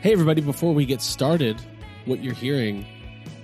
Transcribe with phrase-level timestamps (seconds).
[0.00, 1.60] Hey, everybody, before we get started,
[2.04, 2.86] what you're hearing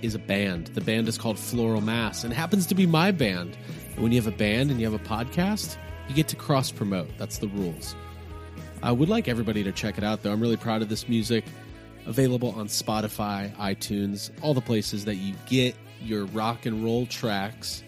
[0.01, 0.67] is a band.
[0.67, 3.57] The band is called Floral Mass and happens to be my band.
[3.93, 5.75] And when you have a band and you have a podcast,
[6.07, 7.09] you get to cross promote.
[7.17, 7.93] That's the rules.
[8.81, 10.31] I would like everybody to check it out, though.
[10.31, 11.43] I'm really proud of this music.
[12.05, 17.83] Available on Spotify, iTunes, all the places that you get your rock and roll tracks.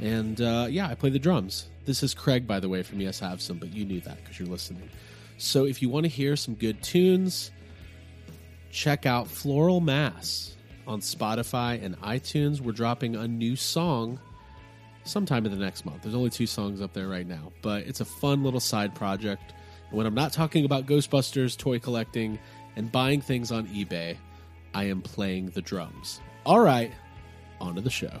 [0.00, 1.68] And uh, yeah, I play the drums.
[1.84, 4.38] This is Craig, by the way, from Yes Have Some, but you knew that because
[4.38, 4.88] you're listening.
[5.36, 7.50] So if you want to hear some good tunes,
[8.72, 10.56] check out Floral Mass
[10.88, 12.60] on Spotify and iTunes.
[12.60, 14.18] We're dropping a new song
[15.04, 16.02] sometime in the next month.
[16.02, 19.52] There's only two songs up there right now, but it's a fun little side project.
[19.90, 22.38] And when I'm not talking about Ghostbusters, toy collecting,
[22.74, 24.16] and buying things on eBay,
[24.74, 26.20] I am playing the drums.
[26.46, 26.90] All right,
[27.60, 28.20] on to the show.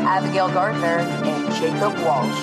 [0.00, 2.40] Abigail Gardner, and Jacob Walsh.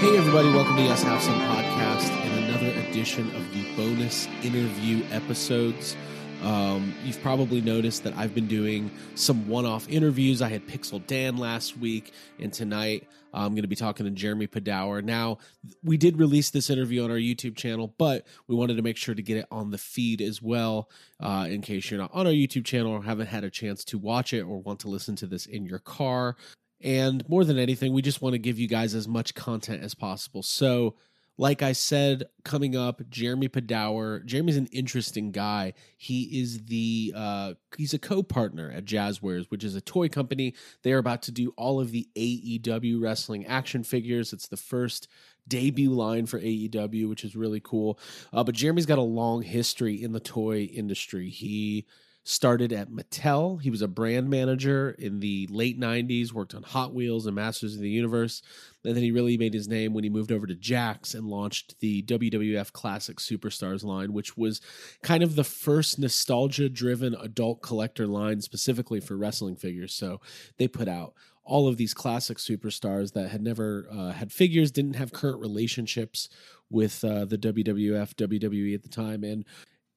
[0.00, 4.26] Hey, everybody, welcome to the Yes Have Some podcast and another edition of the bonus
[4.42, 5.96] interview episodes.
[6.42, 10.42] Um, you've probably noticed that I've been doing some one off interviews.
[10.42, 14.46] I had Pixel Dan last week, and tonight I'm going to be talking to Jeremy
[14.46, 15.02] Padawer.
[15.02, 15.38] Now,
[15.82, 19.14] we did release this interview on our YouTube channel, but we wanted to make sure
[19.14, 22.32] to get it on the feed as well uh, in case you're not on our
[22.32, 25.26] YouTube channel or haven't had a chance to watch it or want to listen to
[25.26, 26.36] this in your car.
[26.80, 29.94] And more than anything, we just want to give you guys as much content as
[29.94, 30.42] possible.
[30.42, 30.94] So,
[31.38, 34.24] like I said, coming up, Jeremy Padawer.
[34.24, 35.74] Jeremy's an interesting guy.
[35.96, 40.54] He is the uh, he's a co-partner at Jazwares, which is a toy company.
[40.82, 44.32] They are about to do all of the AEW wrestling action figures.
[44.32, 45.08] It's the first
[45.46, 47.98] debut line for AEW, which is really cool.
[48.32, 51.28] Uh, but Jeremy's got a long history in the toy industry.
[51.28, 51.86] He
[52.28, 53.62] started at Mattel.
[53.62, 57.76] He was a brand manager in the late 90s, worked on Hot Wheels and Masters
[57.76, 58.42] of the Universe.
[58.84, 61.78] And then he really made his name when he moved over to Jakks and launched
[61.78, 64.60] the WWF Classic Superstars line, which was
[65.04, 69.94] kind of the first nostalgia driven adult collector line specifically for wrestling figures.
[69.94, 70.20] So
[70.58, 74.96] they put out all of these classic superstars that had never uh, had figures, didn't
[74.96, 76.28] have current relationships
[76.70, 79.22] with uh, the WWF, WWE at the time.
[79.22, 79.44] And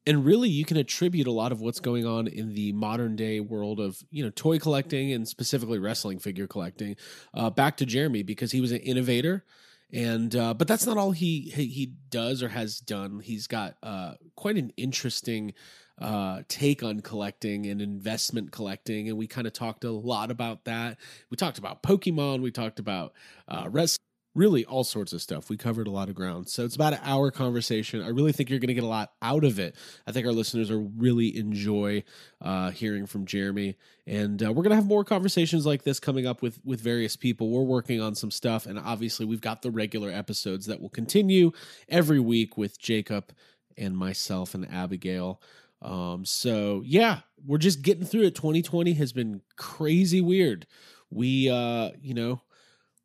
[0.05, 3.39] and really you can attribute a lot of what's going on in the modern day
[3.39, 6.95] world of you know toy collecting and specifically wrestling figure collecting
[7.33, 9.43] uh, back to jeremy because he was an innovator.
[9.91, 13.21] And uh, but that's not all he he does or has done.
[13.21, 15.53] He's got uh, quite an interesting
[15.99, 19.09] uh, take on collecting and investment collecting.
[19.09, 20.97] And we kind of talked a lot about that.
[21.29, 22.41] We talked about pokemon.
[22.41, 23.13] We talked about
[23.47, 23.97] uh, res-
[24.39, 25.49] really all sorts of stuff.
[25.49, 26.47] We covered a lot of ground.
[26.47, 28.01] So it's about an hour conversation.
[28.01, 29.75] I really think you're going to get a lot out of it.
[30.07, 32.05] I think our listeners will really enjoy
[32.41, 33.75] uh, hearing from Jeremy.
[34.07, 37.17] And uh, we're going to have more conversations like this coming up with, with various
[37.17, 37.49] people.
[37.49, 38.65] We're working on some stuff.
[38.65, 41.51] And obviously, we've got the regular episodes that will continue
[41.89, 43.33] every week with Jacob
[43.77, 45.41] and myself and Abigail.
[45.81, 48.35] Um, so yeah, we're just getting through it.
[48.35, 50.65] 2020 has been crazy weird.
[51.09, 52.41] We, uh, you know,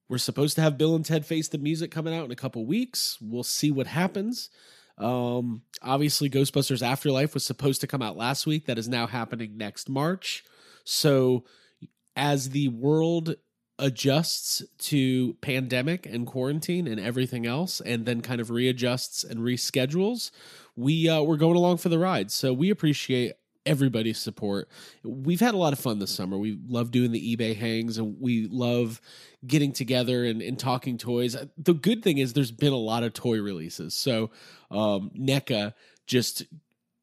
[0.08, 2.64] we're supposed to have Bill and Ted Face the Music coming out in a couple
[2.66, 3.18] weeks.
[3.20, 4.50] We'll see what happens.
[4.98, 8.66] Um, obviously, Ghostbusters Afterlife was supposed to come out last week.
[8.66, 10.44] That is now happening next March.
[10.84, 11.44] So,
[12.16, 13.34] as the world
[13.78, 20.30] adjusts to pandemic and quarantine and everything else, and then kind of readjusts and reschedules,
[20.76, 22.30] we uh, we're going along for the ride.
[22.30, 23.32] So we appreciate
[23.66, 24.68] everybody's support.
[25.02, 26.36] We've had a lot of fun this summer.
[26.36, 29.00] We love doing the eBay hangs and we love
[29.46, 31.36] getting together and, and talking toys.
[31.56, 33.94] The good thing is there's been a lot of toy releases.
[33.94, 34.30] So
[34.70, 35.74] um NECA
[36.06, 36.44] just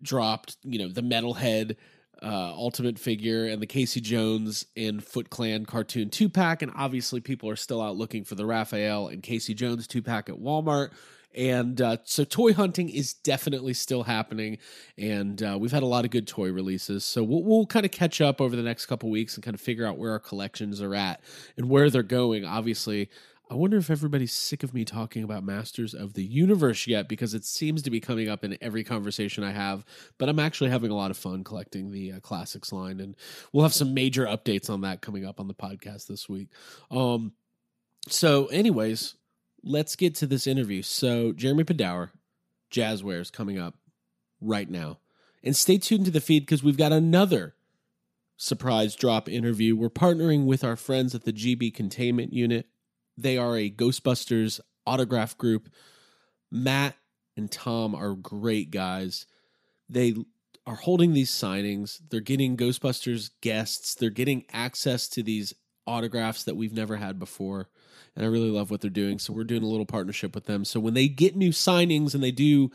[0.01, 1.75] dropped, you know, the metalhead
[2.23, 7.19] uh, Ultimate figure and the Casey Jones and Foot Clan cartoon two pack, and obviously
[7.19, 10.91] people are still out looking for the Raphael and Casey Jones two pack at Walmart.
[11.35, 14.57] And uh, so toy hunting is definitely still happening,
[14.97, 17.05] and uh, we've had a lot of good toy releases.
[17.05, 19.61] So we'll, we'll kind of catch up over the next couple weeks and kind of
[19.61, 21.21] figure out where our collections are at
[21.57, 22.45] and where they're going.
[22.45, 23.09] Obviously,
[23.51, 27.33] I wonder if everybody's sick of me talking about Masters of the Universe yet because
[27.33, 29.83] it seems to be coming up in every conversation I have.
[30.17, 33.13] But I'm actually having a lot of fun collecting the uh, classics line, and
[33.51, 36.47] we'll have some major updates on that coming up on the podcast this week.
[36.89, 37.33] Um,
[38.07, 39.15] so, anyways,
[39.63, 40.81] let's get to this interview.
[40.81, 42.11] So, Jeremy Padawer,
[42.71, 43.75] Jazwares, coming up
[44.39, 44.99] right now.
[45.43, 47.55] And stay tuned to the feed because we've got another
[48.37, 49.75] surprise drop interview.
[49.75, 52.67] We're partnering with our friends at the GB Containment Unit.
[53.17, 55.69] They are a Ghostbusters autograph group.
[56.51, 56.95] Matt
[57.37, 59.25] and Tom are great guys.
[59.89, 60.15] They
[60.65, 61.99] are holding these signings.
[62.09, 63.95] They're getting Ghostbusters guests.
[63.95, 65.53] They're getting access to these
[65.85, 67.69] autographs that we've never had before.
[68.15, 69.19] And I really love what they're doing.
[69.19, 70.65] So we're doing a little partnership with them.
[70.65, 72.71] So when they get new signings and they do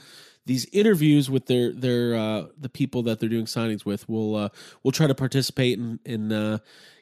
[0.46, 4.48] these interviews with their their uh, the people that they're doing signings with, we'll uh,
[4.82, 6.58] we'll try to participate and, and uh,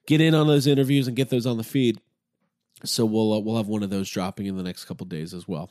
[0.07, 2.01] get in on those interviews and get those on the feed.
[2.85, 5.47] So we'll uh, we'll have one of those dropping in the next couple days as
[5.47, 5.71] well.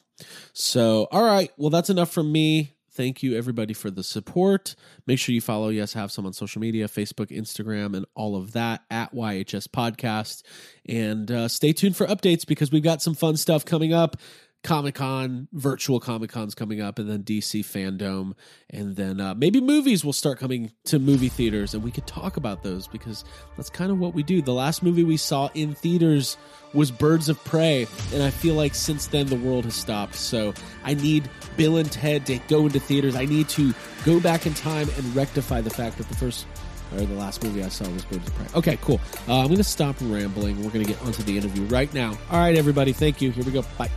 [0.54, 2.74] So all right, well that's enough from me.
[2.96, 4.76] Thank you everybody for the support.
[5.08, 8.54] Make sure you follow Yes Have Some on social media, Facebook, Instagram, and all of
[8.54, 10.44] that at YHS Podcast.
[10.88, 14.18] And uh, stay tuned for updates because we've got some fun stuff coming up.
[14.64, 18.34] Comic Con, virtual Comic Cons coming up, and then DC Fandom,
[18.70, 22.38] and then uh, maybe movies will start coming to movie theaters, and we could talk
[22.38, 23.26] about those because
[23.58, 24.42] that's kind of what we do.
[24.42, 26.38] The last movie we saw in theaters
[26.74, 30.16] was Birds of Prey, and I feel like since then the world has stopped.
[30.16, 30.54] So
[30.86, 33.16] I need Bill and Ted to go into theaters.
[33.16, 33.74] I need to
[34.06, 36.48] go back in time and rectify the fact that the first
[36.94, 38.48] or the last movie I saw was Birds of Prey.
[38.56, 39.02] Okay, cool.
[39.28, 40.64] Uh, I'm going to stop rambling.
[40.64, 42.18] We're going to get onto the interview right now.
[42.32, 42.94] All right, everybody.
[42.94, 43.32] Thank you.
[43.32, 43.64] Here we go.
[43.78, 43.90] Bye.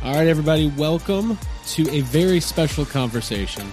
[0.00, 1.36] All right, everybody, welcome
[1.70, 3.72] to a very special conversation.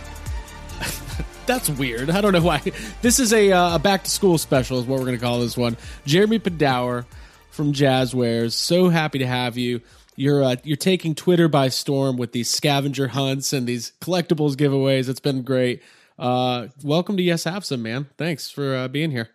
[1.46, 2.10] That's weird.
[2.10, 2.64] I don't know why.
[3.04, 5.40] This is a, uh, a back to school special, is what we're going to call
[5.40, 5.78] this one.
[6.08, 7.06] Jeremy Padawer
[7.52, 8.54] from Jazwares.
[8.54, 9.82] So happy to have you.
[10.16, 15.08] You're uh, you're taking Twitter by storm with these scavenger hunts and these collectibles giveaways.
[15.08, 15.84] It's been great.
[16.18, 18.08] Uh, welcome to Yes Have Some, man.
[18.18, 19.30] Thanks for uh, being here.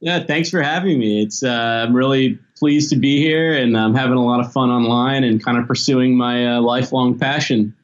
[0.00, 1.22] Yeah, thanks for having me.
[1.22, 4.70] It's uh, I'm really pleased to be here, and I'm having a lot of fun
[4.70, 7.74] online and kind of pursuing my uh, lifelong passion.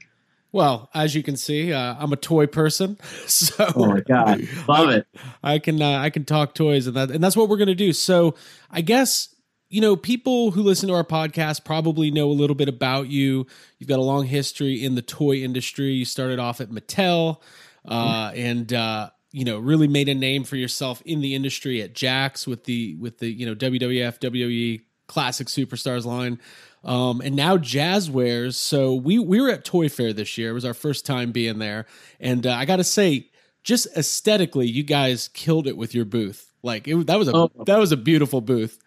[0.53, 2.97] Well, as you can see, uh, I'm a toy person,
[3.27, 5.05] so Oh my god, love it!
[5.43, 7.93] I can uh, I can talk toys, and that and that's what we're gonna do.
[7.93, 8.37] So
[8.71, 9.35] I guess
[9.69, 13.49] you know people who listen to our podcast probably know a little bit about you.
[13.81, 15.91] You've got a long history in the toy industry.
[15.91, 17.41] You started off at Mattel,
[17.85, 21.95] uh, and uh, you know really made a name for yourself in the industry at
[21.95, 26.41] Jakks with the with the you know WWF WWE Classic Superstars line.
[26.85, 28.55] Um, and now Jazwares.
[28.55, 30.51] So we we were at Toy Fair this year.
[30.51, 31.87] It was our first time being there,
[32.19, 33.31] and uh, I got to say,
[33.63, 36.53] just aesthetically, you guys killed it with your booth.
[36.65, 37.51] Like it, that was a Oh.
[37.67, 38.79] that was a beautiful booth.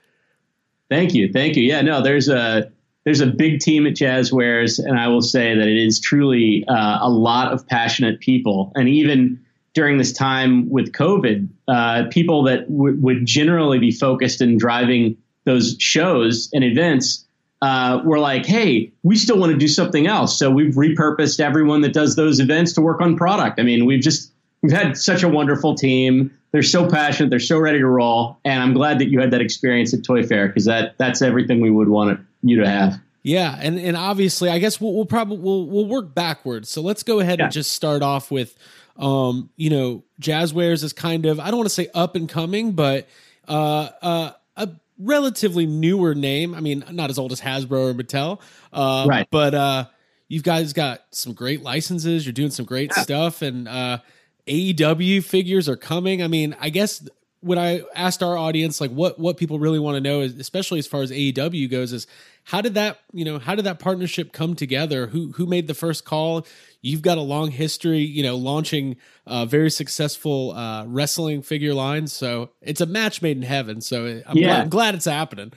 [0.89, 1.63] Thank you, thank you.
[1.63, 2.69] Yeah, no, there's a
[3.06, 7.00] there's a big team at Jazwares, and I will say that it is truly uh,
[7.01, 9.39] a lot of passionate people, and even
[9.73, 15.15] during this time with COVID, uh, people that w- would generally be focused in driving
[15.45, 17.25] those shows and events
[17.62, 21.81] uh, were like, "Hey, we still want to do something else." So we've repurposed everyone
[21.81, 23.59] that does those events to work on product.
[23.59, 26.31] I mean, we've just we've had such a wonderful team.
[26.51, 27.30] They're so passionate.
[27.30, 28.37] They're so ready to roll.
[28.44, 31.61] And I'm glad that you had that experience at Toy Fair because that that's everything
[31.61, 32.99] we would want you to have.
[33.23, 36.69] Yeah, and and obviously, I guess we'll, we'll probably we'll we'll work backwards.
[36.69, 37.45] So let's go ahead Yeah.
[37.45, 38.56] and just start off with,
[38.98, 42.74] um, you know, Jazwares is kind of I don't want to say up and coming,
[42.74, 43.07] but
[43.48, 46.54] uh, uh, a relatively newer name.
[46.54, 48.40] I mean, not as old as Hasbro or Mattel,
[48.74, 49.28] uh, Right.
[49.30, 49.86] But uh,
[50.28, 52.26] you guys got some great licenses.
[52.26, 54.00] You're doing some great stuff, and uh,
[54.48, 56.24] AEW figures are coming.
[56.24, 57.07] I mean, I guess
[57.42, 60.80] when I asked our audience, like what what people really want to know is, especially
[60.80, 62.07] as far as AEW goes, is
[62.44, 65.07] how did that you know how did that partnership come together?
[65.07, 66.45] Who who made the first call?
[66.81, 68.95] You've got a long history, you know, launching
[69.28, 72.12] uh, very successful uh, wrestling figure lines.
[72.14, 73.81] So it's a match made in heaven.
[73.81, 74.48] So I'm, Yeah.
[74.48, 75.52] glad, I'm glad it's happening.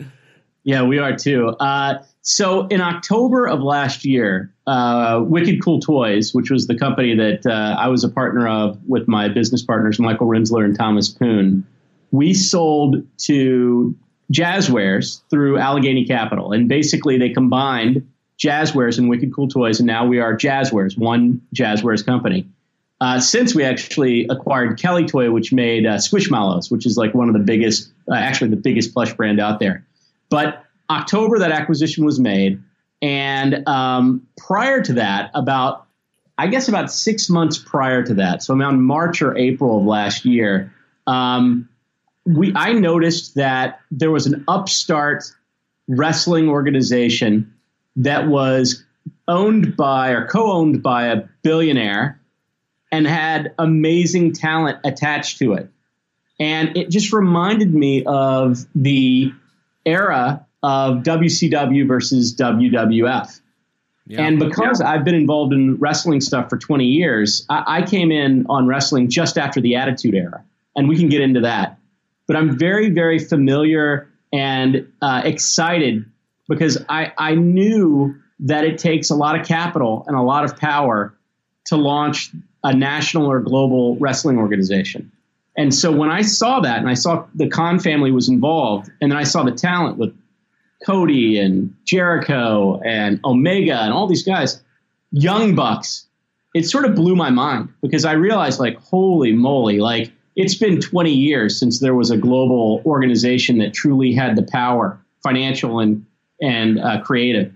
[0.65, 1.49] Yeah, we are too.
[1.61, 7.15] Uh, so in October of last year, uh, Wicked Cool Toys, which was the company
[7.15, 11.09] that uh, I was a partner of with my business partners Michael Rinzler and Thomas
[11.11, 11.67] Poon,
[12.15, 13.95] we sold to
[14.33, 18.07] Jazwares through Alleghany Capital, and basically they combined
[18.39, 22.47] Jazwares and Wicked Cool Toys, and now we are Jazwares, one Jazwares company.
[23.01, 27.35] uh, since we actually acquired Kellytoy, which made uh, Squishmallows, which is like one of
[27.35, 29.87] the biggest, uh, actually the biggest plush brand out there.
[30.31, 32.63] But October, that acquisition was made.
[33.03, 35.87] And um, prior to that, about,
[36.39, 40.25] I guess about six months prior to that, so around March or April of last
[40.25, 40.73] year,
[41.07, 41.69] um,
[42.27, 45.25] we I noticed that there was an upstart
[45.89, 47.53] wrestling organization
[47.97, 48.85] that was
[49.29, 52.21] owned by or co-owned by a billionaire
[52.91, 55.69] and had amazing talent attached to it.
[56.41, 59.33] And it just reminded me of the
[59.85, 63.41] era of WCW versus WWF.
[64.07, 64.23] Yeah.
[64.23, 64.91] And because Yeah.
[64.91, 69.09] I've been involved in wrestling stuff for 20 years, I, I came in on wrestling
[69.09, 70.45] just after the Attitude Era.
[70.77, 71.79] And we can get into that.
[72.27, 76.05] But I'm very, very familiar and uh, excited
[76.49, 80.57] because I, I knew that it takes a lot of capital and a lot of
[80.57, 81.15] power
[81.67, 82.31] to launch
[82.63, 85.13] a national or global wrestling organization.
[85.57, 89.11] And so when I saw that and I saw the Khan family was involved, and
[89.11, 90.17] then I saw the talent with
[90.85, 94.63] Cody and Jericho and Omega and all these guys,
[95.13, 96.07] young bucks,
[96.55, 100.81] it sort of blew my mind because I realized, like, holy moly, like, it's been
[100.81, 106.05] 20 years since there was a global organization that truly had the power, financial and
[106.41, 107.55] and uh, creative.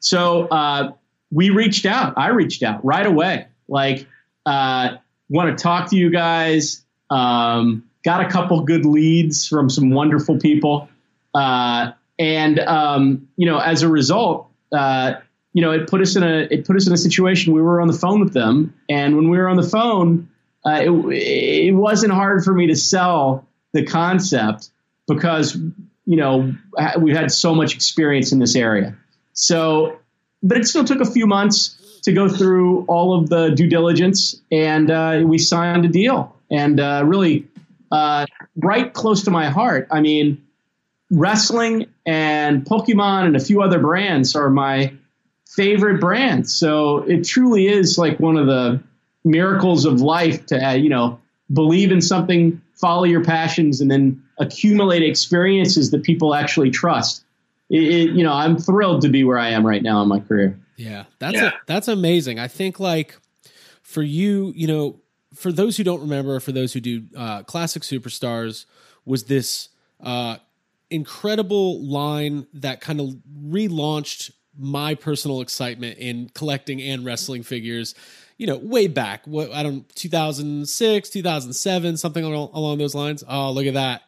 [0.00, 0.92] So uh,
[1.30, 2.14] we reached out.
[2.16, 3.46] I reached out right away.
[3.68, 4.06] Like,
[4.44, 4.96] uh,
[5.28, 6.82] want to talk to you guys.
[7.10, 10.88] Um, got a couple good leads from some wonderful people.
[11.34, 15.14] Uh, and um, you know, as a result, uh,
[15.52, 17.52] you know, it put us in a it put us in a situation.
[17.52, 20.28] We were on the phone with them, and when we were on the phone,
[20.68, 24.70] uh, it, it wasn't hard for me to sell the concept
[25.06, 25.56] because
[26.06, 26.52] you know
[27.00, 28.96] we had so much experience in this area.
[29.32, 29.98] So,
[30.42, 34.40] but it still took a few months to go through all of the due diligence,
[34.50, 36.34] and uh, we signed a deal.
[36.50, 37.46] And uh, really,
[37.90, 39.88] uh, right close to my heart.
[39.90, 40.42] I mean,
[41.10, 44.92] wrestling and Pokemon and a few other brands are my
[45.46, 46.54] favorite brands.
[46.54, 48.82] So it truly is like one of the
[49.24, 51.18] miracles of life to uh, you know
[51.52, 57.24] believe in something, follow your passions, and then accumulate experiences that people actually trust.
[57.70, 60.20] It, it, you know, I'm thrilled to be where I am right now in my
[60.20, 60.58] career.
[60.76, 61.48] Yeah, that's Yeah.
[61.48, 62.38] A, that's amazing.
[62.38, 63.18] I think like
[63.82, 65.00] for you, you know,
[65.34, 68.64] for those who don't remember, for those who do, uh, classic superstars
[69.04, 69.68] was this
[70.00, 70.36] uh,
[70.90, 77.94] incredible line that kind of relaunched my personal excitement in collecting and wrestling figures.
[78.38, 83.24] You know, way back, what I don't, 2006, 2007, something along, along those lines.
[83.28, 84.02] Oh, look at that.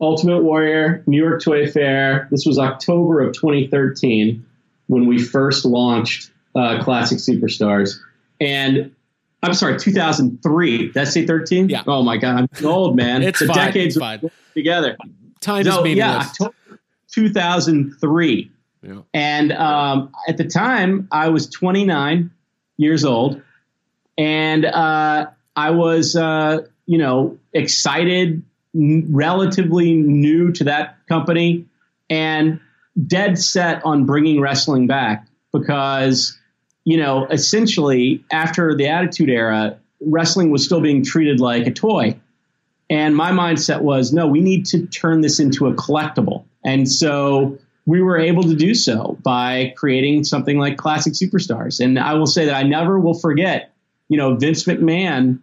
[0.00, 2.26] Ultimate Warrior, New York Toy Fair.
[2.30, 4.44] This was October of 2013
[4.86, 7.98] when we first launched uh, Classic Superstars.
[8.40, 8.94] And
[9.42, 10.78] I'm sorry, 2003.
[10.88, 11.68] Did I say 13?
[11.68, 11.82] Yeah.
[11.86, 13.22] Oh my God, I'm old, man.
[13.22, 14.30] It's the fine, decades it's fine.
[14.54, 14.96] together.
[15.40, 16.16] Time No, is yeah.
[16.16, 16.54] October
[17.12, 18.50] 2003.
[18.82, 19.00] Yeah.
[19.12, 22.30] And um, at the time, I was 29
[22.76, 23.40] years old,
[24.18, 25.26] and uh,
[25.56, 28.42] I was, uh, you know, excited,
[28.74, 31.66] n- relatively new to that company,
[32.10, 32.60] and
[33.06, 36.38] dead set on bringing wrestling back because,
[36.84, 42.18] you know, essentially after the Attitude Era, wrestling was still being treated like a toy.
[42.90, 46.44] And my mindset was, no, we need to turn this into a collectible.
[46.64, 51.80] And so we were able to do so by creating something like Classic Superstars.
[51.80, 53.72] And I will say that I never will forget,
[54.08, 55.40] you know, Vince McMahon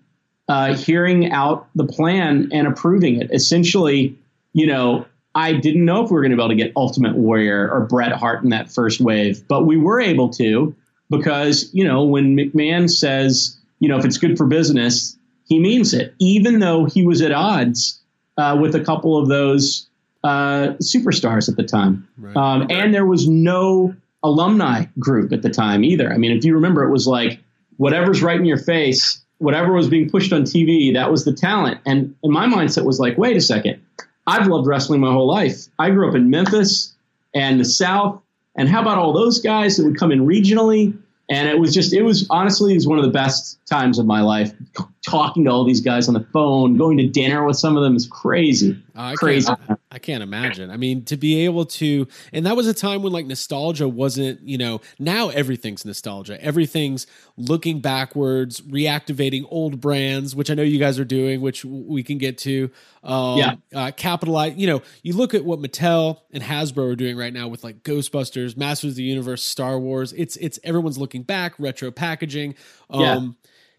[0.48, 3.30] uh, hearing out the plan and approving it.
[3.32, 4.18] Essentially,
[4.54, 5.06] you know,
[5.36, 7.86] I didn't know if we were going to be able to get Ultimate Warrior or
[7.86, 10.76] Bret Hart in that first wave, but we were able to
[11.10, 15.94] because, you know, when McMahon says, you know, if it's good for business, he means
[15.94, 18.00] it, even though he was at odds
[18.38, 19.88] uh, with a couple of those
[20.24, 22.08] uh, superstars at the time.
[22.18, 22.36] Right.
[22.36, 26.12] Um, and there was no alumni group at the time either.
[26.12, 27.40] I mean, if you remember, it was like
[27.78, 31.80] whatever's right in your face, whatever was being pushed on TV, that was the talent.
[31.86, 33.84] And, and my mindset was like, wait a second,
[34.28, 35.68] I've loved wrestling my whole life.
[35.80, 36.94] I grew up in Memphis
[37.34, 38.22] and the South.
[38.56, 40.96] And how about all those guys that would come in regionally?
[41.30, 44.06] And it was just, it was honestly, it was one of the best times of
[44.06, 44.54] my life.
[45.04, 47.96] Talking to all these guys on the phone, going to dinner with some of them
[47.96, 48.80] is crazy.
[48.94, 49.48] I Crazy.
[49.48, 50.70] Can't, I can't imagine.
[50.70, 54.42] I mean, to be able to, and that was a time when like nostalgia wasn't,
[54.42, 56.40] you know, now everything's nostalgia.
[56.44, 62.04] Everything's looking backwards, reactivating old brands, which I know you guys are doing, which we
[62.04, 62.70] can get to.
[63.04, 63.56] Um, Yeah.
[63.74, 67.48] Uh, capitalize, you know, you look at what Mattel and Hasbro are doing right now
[67.48, 70.14] with like Ghostbusters, Masters of the Universe, Star Wars.
[70.14, 72.54] It's, it's everyone's looking back, retro packaging.
[72.92, 73.30] Um, Yeah.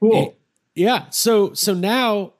[0.01, 0.37] Cool.
[0.75, 1.07] Yeah.
[1.11, 2.33] So so now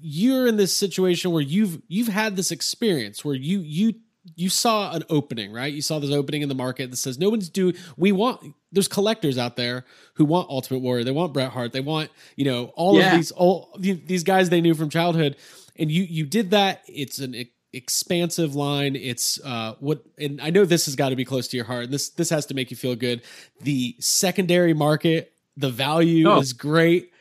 [0.00, 3.94] you're in this situation where you've you've had this experience where you you
[4.36, 5.72] you saw an opening, right?
[5.72, 7.74] You saw this opening in the market that says no one's doing.
[7.96, 8.54] We want.
[8.70, 11.02] There's collectors out there who want Ultimate Warrior.
[11.04, 11.72] They want Bret Hart.
[11.72, 13.12] They want you know all Yeah.
[13.12, 15.36] of these all these guys they knew from childhood.
[15.76, 16.82] And you you did that.
[16.86, 17.34] It's an
[17.72, 18.96] expansive line.
[18.96, 21.84] It's uh what and I know this has got to be close to your heart.
[21.84, 23.22] And this this has to make you feel good.
[23.62, 26.38] The secondary market, the value Oh.
[26.40, 27.12] is great.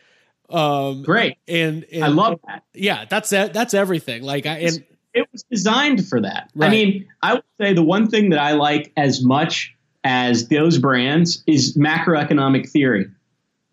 [0.49, 1.37] Um Great.
[1.47, 2.63] and, and I love that.
[2.73, 3.29] yeah, that's.
[3.31, 4.23] That's everything.
[4.23, 6.49] Like I and it was designed for that.
[6.55, 6.67] Right.
[6.67, 10.77] I mean, I would say the one thing that I like as much as those
[10.77, 13.07] brands is macroeconomic theory.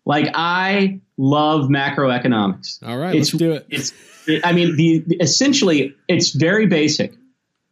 [0.05, 2.85] Like I love macroeconomics.
[2.85, 3.65] all right, It's- let's do it.
[3.69, 3.93] It's,
[4.43, 7.13] I mean, the, the- essentially it's very basic.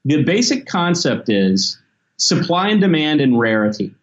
[0.05, 1.79] The basic concept is
[2.17, 3.95] supply and demand and rarity.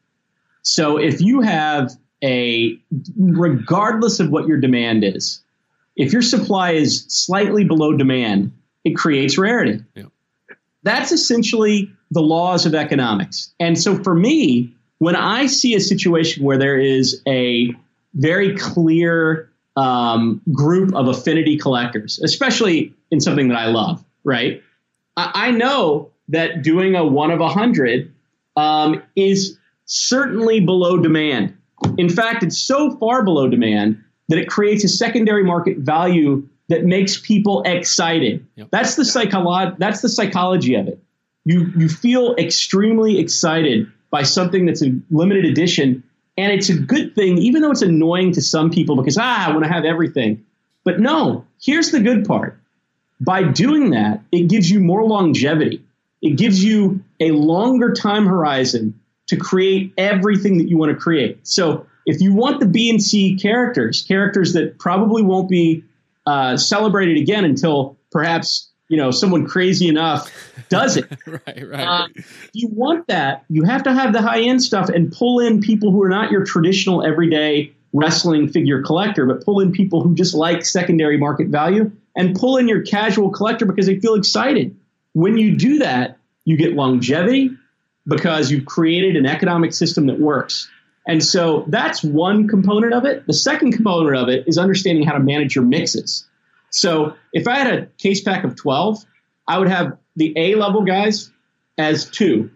[0.62, 2.78] So if you have a,
[3.16, 5.42] regardless of what your demand is,
[5.96, 8.52] if your supply is slightly below demand,
[8.84, 9.82] it creates rarity.
[9.94, 10.04] Yeah.
[10.82, 13.52] That's essentially the laws of economics.
[13.60, 17.74] And so for me, when I see a situation where there is a
[18.14, 24.62] very clear um, group of affinity collectors, especially in something that I love, right?
[25.16, 28.12] I, I know that doing a one of a hundred
[28.56, 31.56] um, is certainly below demand.
[31.99, 36.84] In fact, it's so far below demand that it creates a secondary market value that
[36.84, 38.46] makes people excited.
[38.54, 38.68] Yep.
[38.70, 41.02] That's the psycholo- That's the psychology of it.
[41.44, 46.02] You you feel extremely excited by something that's a limited edition,
[46.37, 49.50] and it's a good thing, even though it's annoying to some people because ah, I
[49.50, 50.44] want to have everything.
[50.84, 52.58] But no, here's the good part.
[53.20, 55.82] By doing that, it gives you more longevity.
[56.22, 58.99] It gives you a longer time horizon
[59.30, 61.38] to create everything that you want to create.
[61.46, 65.84] So if you want the B and C characters, characters that probably won't be
[66.26, 70.32] uh, celebrated again until perhaps you know someone crazy enough
[70.68, 71.08] does it.
[71.26, 71.87] right, right.
[71.87, 75.38] Uh, if you want that, you have to have the high end stuff and pull
[75.38, 80.02] in people who are not your traditional everyday wrestling figure collector, but pull in people
[80.02, 84.14] who just like secondary market value and pull in your casual collector because they feel
[84.14, 84.76] excited.
[85.12, 87.56] When you do that, you get longevity
[88.06, 90.69] because you've created an economic system that works.
[91.06, 93.26] And so that's one component of it.
[93.26, 96.26] The second component of it is understanding how to manage your mixes.
[96.71, 99.04] So if I had a case pack of 12,
[99.49, 101.30] I would have the A level guys
[101.78, 102.50] as two.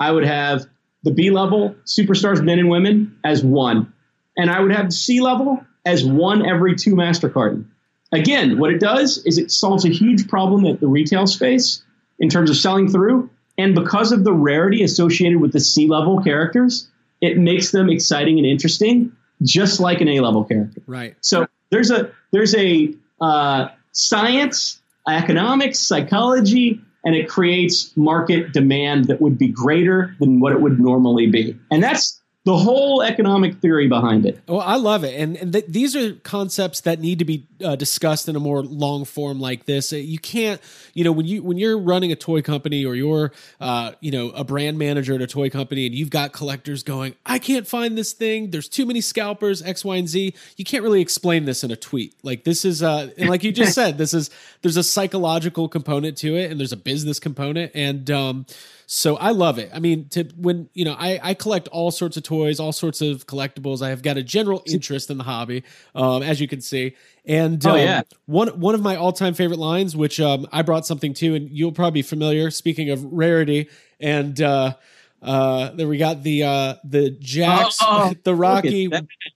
[0.00, 0.66] I would have
[1.02, 3.92] the B level superstars, men and women, as one.
[4.36, 7.70] And I would have the C level as one every two master carton.
[8.12, 11.82] Again, what it does is it solves a huge problem at the retail space
[12.18, 13.30] in terms of selling through.
[13.58, 16.88] And because of the rarity associated with the C level characters,
[17.20, 20.80] it makes them exciting and interesting, just like an A level character.
[20.86, 21.16] right.
[21.20, 29.20] So there's a there's a uh, science, economics, psychology, and it creates market demand that
[29.20, 32.17] would be greater than what it would normally be, and that's
[32.48, 34.40] the whole economic theory behind it.
[34.48, 37.76] Well, I love it, and and th- these are concepts that need to be uh,
[37.76, 39.92] discussed in a more long form like this.
[39.92, 40.58] Uh, You can't,
[40.94, 44.30] you know, when you when you're running a toy company or you're, uh, you know,
[44.30, 47.98] a brand manager at a toy company, and you've got collectors going, I can't find
[47.98, 48.50] this thing.
[48.50, 50.32] There's too many scalpers, X, Y, and Z.
[50.56, 52.14] You can't really explain this in a tweet.
[52.22, 54.30] Like this is, uh, and like you just said, this is
[54.62, 58.46] there's a psychological component to it, and there's a business component, and um,
[58.90, 59.70] so I love it.
[59.74, 63.02] I mean, to when you know, I, I collect all sorts of toys, all sorts
[63.02, 63.82] of collectibles.
[63.82, 65.62] I have got a general interest in the hobby,
[65.94, 66.96] um, as you can see.
[67.26, 68.00] And Oh, um, yeah.
[68.24, 71.50] one one of my all time favorite lines, which um, I brought something to, and
[71.50, 72.50] you'll probably be familiar.
[72.50, 73.68] Speaking of rarity,
[74.00, 74.74] and uh,
[75.20, 78.90] uh, there we got the uh, the Jakks, Oh, the Rocky,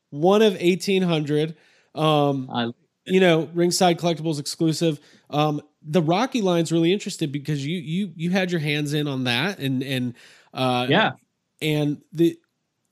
[0.09, 1.57] one of eighteen hundred.
[1.95, 2.71] Um, I-
[3.05, 5.01] you know, ringside collectibles exclusive.
[5.29, 9.25] Um, the Rocky line's really interested because you you you had your hands in on
[9.25, 10.15] that, and and
[10.55, 11.13] uh, Yeah.
[11.61, 12.39] and the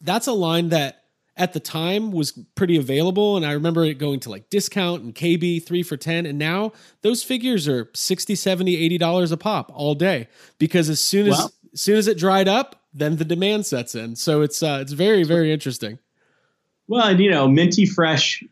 [0.01, 0.97] that's a line that
[1.37, 5.15] at the time was pretty available and i remember it going to like discount and
[5.15, 6.73] kb 3 for 10 and now
[7.03, 11.39] those figures are 60 70 80 dollars a pop all day because as soon as
[11.39, 11.49] Wow.
[11.73, 14.93] as soon as it dried up then the demand sets in so it's uh it's
[14.93, 15.99] very very interesting
[16.89, 18.43] Well, and you know, minty fresh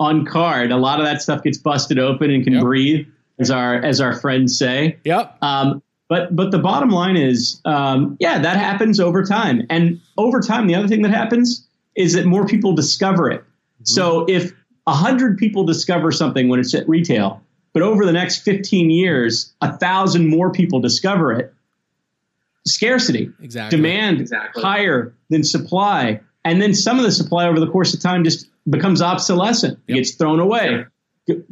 [0.00, 0.72] on card.
[0.72, 2.62] A lot of that stuff gets busted open and can Yep.
[2.62, 3.06] breathe,
[3.38, 4.98] as our as our friends say.
[5.04, 9.98] yep Um, but but the bottom line is, um, yeah, that happens over time, and
[10.18, 11.66] over time, the other thing that happens
[11.96, 13.42] is that more people discover it.
[13.84, 14.52] So if
[14.86, 17.42] a hundred people discover something when it's at retail,
[17.72, 21.54] but over the next fifteen years, a thousand more people discover it,
[22.66, 27.94] scarcity, exactly demand higher than supply, and then some of the supply over the course
[27.94, 29.78] of time just becomes obsolescent.
[29.86, 29.96] Yep.
[29.96, 30.84] gets thrown away.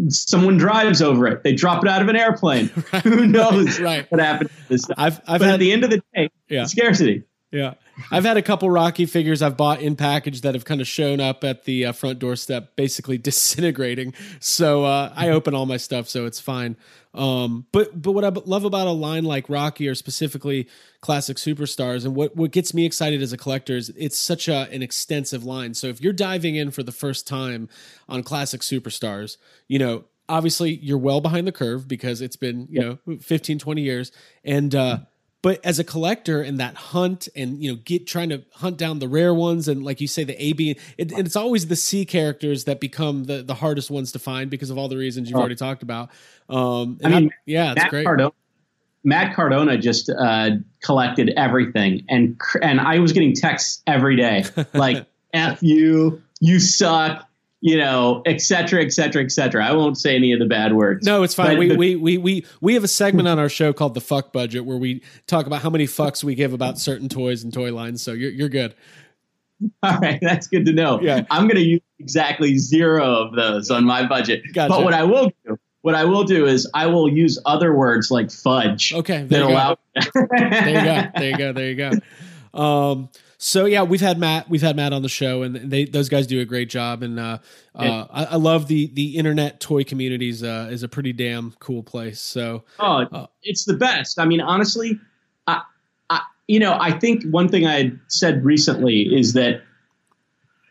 [0.09, 1.43] Someone drives over it.
[1.45, 2.67] They drop it out of an airplane.
[3.05, 4.11] Who knows Right.
[4.11, 4.97] what happened to this stuff?
[4.99, 6.65] I've I've but had at the end of the day, Yeah.
[6.65, 7.23] scarcity.
[7.53, 7.75] Yeah.
[8.11, 11.21] I've had a couple Rocky figures I've bought in package that have kind of shown
[11.21, 14.15] up at the uh, front doorstep, basically disintegrating.
[14.41, 16.77] So uh, I open all my stuff, so it's fine.
[17.13, 20.69] Um, but but what I love about a line like Rocky, or specifically
[21.01, 24.69] classic superstars, and what what gets me excited as a collector is it's such a,
[24.71, 25.75] an extensive line.
[25.75, 27.69] So if you're diving in for the first time
[28.09, 32.81] on classic superstars, you know obviously you're well behind the curve because it's been you
[32.81, 34.13] know 15 20 years
[34.45, 34.99] and uh
[35.43, 38.99] but as a collector and that hunt and you know get trying to hunt down
[38.99, 41.77] the rare ones and like you say the a b it, and it's always the
[41.77, 45.29] c characters that become the the hardest ones to find because of all the reasons
[45.29, 45.41] you've Oh.
[45.41, 46.11] already talked about
[46.49, 48.33] um I mean, yeah it's Matt great Cardona,
[49.05, 50.51] Matt Cardona just uh,
[50.83, 56.59] collected everything, and cr- and I was getting texts every day like "f you," "you
[56.61, 57.27] suck,"
[57.63, 59.65] you know, et cetera, et cetera, et cetera.
[59.65, 61.05] I won't say any of the bad words.
[61.05, 61.57] no, it's fine.
[61.57, 64.33] But We, we we we we have a segment on our show called the fuck
[64.33, 67.73] budget where we talk about how many fucks we give about certain toys and toy
[67.75, 68.03] lines.
[68.03, 68.75] So you're you're good.
[69.83, 71.01] All right, that's good to know.
[71.03, 71.25] Yeah.
[71.31, 74.43] I'm going to use exactly zero of those on my budget.
[74.55, 74.71] Gotcha.
[74.73, 78.11] But what I will do, what I will do is I will use other words
[78.11, 78.95] like fudge.
[78.95, 79.53] Okay, there That you go.
[79.53, 79.77] allow.
[79.95, 81.11] there you go.
[81.15, 81.53] There you go.
[81.53, 81.77] There you
[82.55, 82.59] go.
[82.59, 83.11] Um,
[83.43, 84.51] so yeah, we've had Matt.
[84.51, 87.03] We've had Matt on the show, and they those guys do a great job.
[87.03, 87.39] And uh,
[87.75, 90.43] uh, I, I love the the internet toy communities.
[90.43, 92.21] Uh, is a pretty damn cool place.
[92.21, 94.19] So Oh, Uh, it's the best.
[94.19, 95.01] I mean, honestly,
[95.47, 95.63] I,
[96.11, 99.63] I, you know, I think one thing I had said recently is that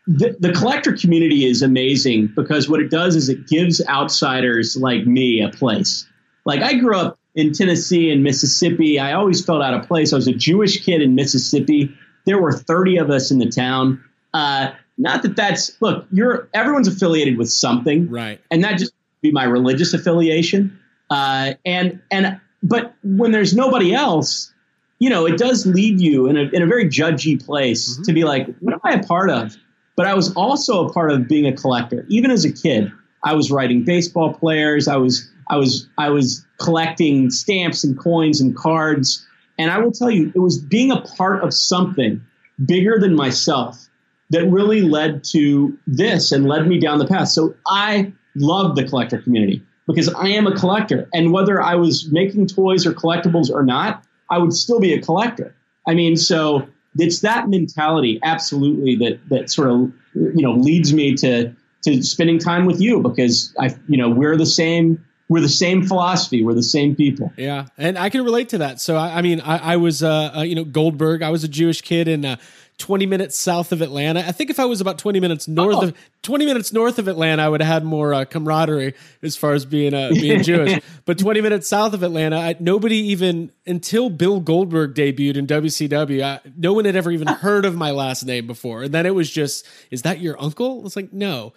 [0.06, 5.04] the, the collector community is amazing because what it does is it gives outsiders like
[5.04, 6.06] me a place.
[6.44, 9.00] Like I grew up in Tennessee and Mississippi.
[9.00, 10.12] I always felt out of place.
[10.12, 11.96] I was a Jewish kid in Mississippi.
[12.26, 14.02] There were 30 of us in the town.
[14.34, 19.30] Uh, not that that's look, you're everyone's affiliated with something right, and that just be
[19.30, 20.78] my religious affiliation.
[21.08, 24.52] Uh, and and but when there's nobody else,
[24.98, 28.24] you know, it does leave you in a in a very judgy place to be
[28.24, 29.56] like, what am I a part of?
[29.96, 32.06] But I was also a part of being a collector.
[32.08, 32.92] Even as a kid,
[33.24, 34.88] I was writing baseball players.
[34.88, 39.26] I was I was I was collecting stamps and coins and cards.
[39.60, 42.24] And I will tell you, it was being a part of something
[42.64, 43.88] bigger than myself
[44.30, 47.28] that really led to this and led me down the path.
[47.28, 51.10] So I love the collector community because I am a collector.
[51.12, 55.02] And whether I was making toys or collectibles or not, I would still be a
[55.02, 55.54] collector.
[55.86, 61.16] I mean, so it's that mentality absolutely that that sort of you know leads me
[61.16, 65.48] to to spending time with you because I you know we're the same we're the
[65.48, 68.80] same philosophy we're the same people yeah, and I can relate to that.
[68.80, 71.22] So I, I mean, I, I was uh, uh, you know Goldberg.
[71.22, 72.36] I was a Jewish kid and Uh,
[72.80, 74.20] 20 minutes south of Atlanta.
[74.26, 75.82] I think if I was about 20 minutes north Oh.
[75.88, 79.52] of 20 minutes north of Atlanta, I would have had more uh, camaraderie as far
[79.52, 80.80] as being uh, being Jewish.
[81.06, 86.22] But 20 minutes south of Atlanta, I, nobody even until Bill Goldberg debuted in WCW,
[86.22, 88.82] I, no one had ever even heard of my last name before.
[88.84, 90.84] And then it was just, is that your uncle?
[90.86, 91.52] It's like, no.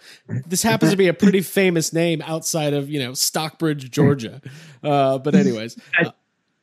[0.46, 4.40] This happens to be a pretty famous name outside of, you know, Stockbridge, Georgia.
[4.82, 6.10] Uh, but anyways, uh,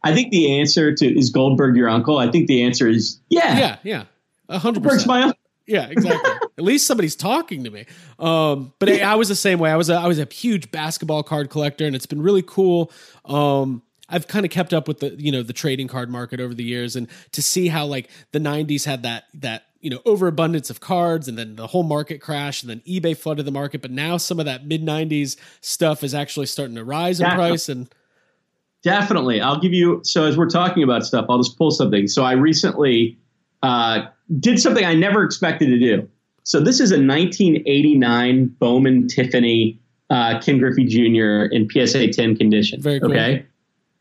[0.04, 3.58] I think the answer to is Goldberg your uncle I think the answer is yeah
[3.58, 4.04] yeah, yeah.
[4.52, 5.08] A hundred percent.
[5.08, 6.32] my uncle Yeah, exactly.
[6.58, 7.86] At least somebody's talking to me.
[8.20, 9.72] Um, but I, I was the same way.
[9.72, 12.92] I was a, I was a huge basketball card collector, and it's been really cool.
[13.26, 16.54] Um, I've kind of kept up with the you know the trading card market over
[16.54, 20.70] the years, and to see how like the '90s had that that you know overabundance
[20.70, 23.82] of cards, and then the whole market crashed, and then eBay flooded the market.
[23.82, 27.36] But now some of that mid '90s stuff is actually starting to rise in Yeah.
[27.36, 27.88] price, and
[28.84, 29.40] Definitely.
[29.42, 30.02] I'll give you.
[30.04, 32.08] So, as we're talking about stuff, I'll just pull something.
[32.08, 33.18] So, I recently
[33.64, 34.08] uh,
[34.40, 36.10] did something I never expected to do.
[36.44, 39.80] So, this is a 1989 Bowman Tiffany
[40.12, 41.46] uh, Ken Griffey Jr.
[41.54, 42.82] in PSA 10 condition.
[42.82, 43.12] Very cool.
[43.12, 43.46] Okay.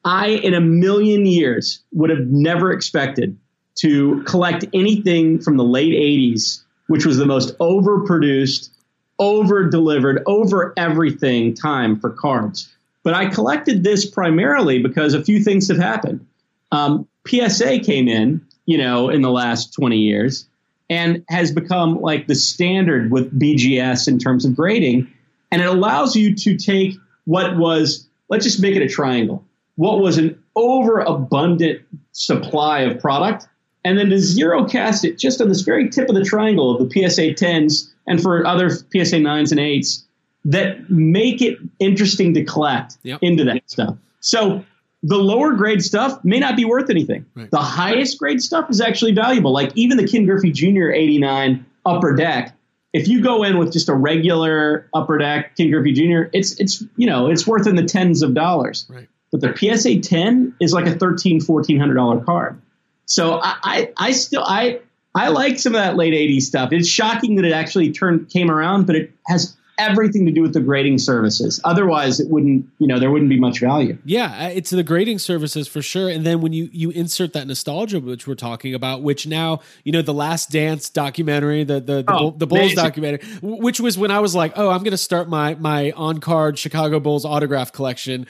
[0.04, 3.36] I, in a million years, would have never expected
[3.76, 8.70] to collect anything from the late 80s, which was the most overproduced,
[9.18, 12.74] over delivered, over everything time for cards.
[13.02, 16.26] But I collected this primarily because a few things have happened.
[16.72, 20.46] Um, PSA came in, you know, in the last 20 years
[20.88, 25.10] and has become like the standard with BGS in terms of grading.
[25.52, 26.94] And it allows you to take
[27.24, 29.44] what was, let's just make it a triangle,
[29.76, 31.80] what was an overabundant
[32.12, 33.46] supply of product,
[33.84, 36.78] and then to zero cast it just on this very tip of the triangle of
[36.88, 40.02] the PSA 10s and for other PSA 9s and 8s
[40.44, 43.18] that make it interesting to collect Yep.
[43.22, 43.96] into that stuff.
[44.20, 44.64] So
[45.02, 47.24] the lower grade stuff may not be worth anything.
[47.34, 47.50] Right.
[47.50, 49.52] The highest grade stuff is actually valuable.
[49.52, 50.90] Like even the Ken Griffey Jr.
[50.90, 52.54] 89 upper deck
[52.92, 56.82] if you go in with just a regular upper deck Ken Griffey Jr., it's it's
[56.96, 58.86] you know it's worth in the tens of dollars.
[58.88, 59.08] Right.
[59.30, 62.60] But the PSA 10 is like a 13 1400 dollar card.
[63.06, 64.80] So I, I I still I
[65.14, 66.72] I like some of that late 80s stuff.
[66.72, 69.56] It's shocking that it actually turned came around, but it has
[69.88, 71.60] everything to do with the grading services.
[71.64, 73.96] Otherwise, it wouldn't, you know, there wouldn't be much value.
[74.04, 76.08] Yeah, uh, it's the grading services for sure.
[76.08, 79.92] And then when you you insert that nostalgia, which we're talking about, which now you
[79.92, 82.76] know the Last Dance documentary, the the the, Oh, the Bulls amazing.
[82.76, 86.18] documentary, which was when I was like, oh, I'm going to start my my on
[86.20, 88.26] card Chicago Bulls autograph collection.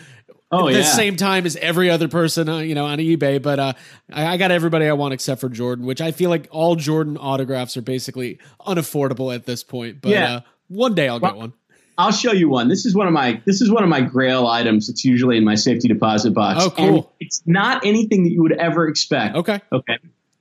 [0.52, 0.84] Oh, at the yeah.
[0.84, 3.40] same time as every other person, uh, you know, on eBay.
[3.40, 3.72] But uh,
[4.12, 7.16] I, I got everybody I want except for Jordan, which I feel like all Jordan
[7.16, 10.00] autographs are basically unaffordable at this point.
[10.00, 10.34] But Yeah.
[10.34, 11.52] uh, one day I'll get one.
[11.98, 12.68] I'll show you one.
[12.68, 14.88] This is one of my this is one of my grail items.
[14.88, 16.64] It's usually in my safety deposit box.
[16.64, 16.86] Oh, cool.
[16.86, 19.36] And it's not anything that you would ever expect.
[19.36, 19.98] Okay, Okay.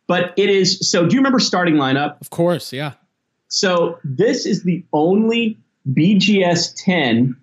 [0.07, 2.21] But it is so do you remember starting lineup?
[2.21, 2.93] of course, yeah.
[3.49, 5.57] So this is the only
[5.91, 7.35] BGS 10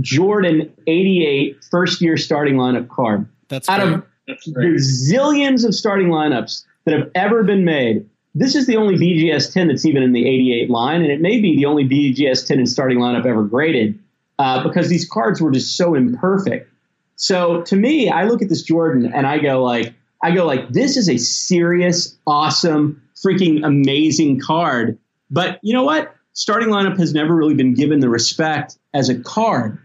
[0.00, 3.28] Jordan 88 first year starting lineup card.
[3.48, 3.94] That's Out great.
[4.28, 8.96] of the zillions of starting lineups that have ever been made, this is the only
[8.96, 12.46] BGS 10 that's even in the 88 line, and it may be the only BGS
[12.46, 13.98] 10 in starting lineup ever graded
[14.38, 16.70] uh, because these cards were just so imperfect.
[17.16, 20.70] So to me, I look at this Jordan and I go like, I go like,
[20.70, 24.98] this is a serious, awesome, freaking amazing card.
[25.30, 26.14] But you know what?
[26.32, 29.78] Starting lineup has never really been given the respect as a card.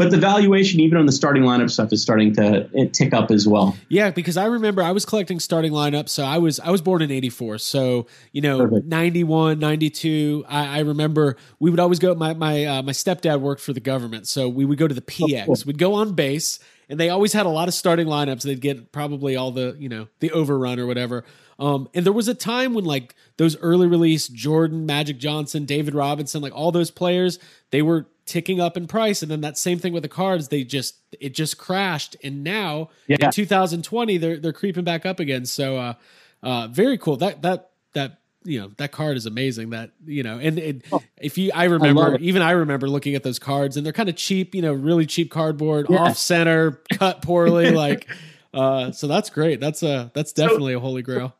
[0.00, 3.46] But the valuation, even on the starting lineup stuff, is starting to tick up as
[3.46, 3.76] well.
[3.88, 6.08] Yeah, because I remember I was collecting starting lineups.
[6.08, 7.58] So I was I was born in 84.
[7.58, 8.86] So, you know, Perfect.
[8.86, 10.46] 91, 92.
[10.48, 13.80] I, I remember we would always go my my uh, my stepdad worked for the
[13.80, 14.26] government.
[14.26, 15.66] So we would go to the PX.
[15.66, 16.58] We'd go on base
[16.88, 18.42] and they always had a lot of starting lineups.
[18.42, 21.24] They'd get probably all the, you know, the overrun or whatever.
[21.58, 25.94] Um, and there was a time when like those early release Jordan, Magic Johnson, David
[25.94, 27.38] Robinson, like all those players,
[27.70, 29.22] they were ticking up in price.
[29.22, 32.16] And then that same thing with the cards, they just it just crashed.
[32.22, 33.16] And now Yeah.
[33.26, 35.44] in 2020, they're they're creeping back up again.
[35.46, 35.94] So uh,
[36.42, 37.16] uh, very cool.
[37.16, 39.70] That that that you know that card is amazing.
[39.70, 40.82] That you know, and, and
[41.20, 42.22] if you, I remember, it.
[42.22, 44.54] even I remember looking at those cards, and they're kind of cheap.
[44.54, 45.98] You know, really cheap cardboard, Yeah.
[45.98, 47.70] off center, cut poorly.
[47.86, 48.08] like,
[48.54, 49.58] uh, so that's great.
[49.60, 51.34] That's a that's definitely a holy grail.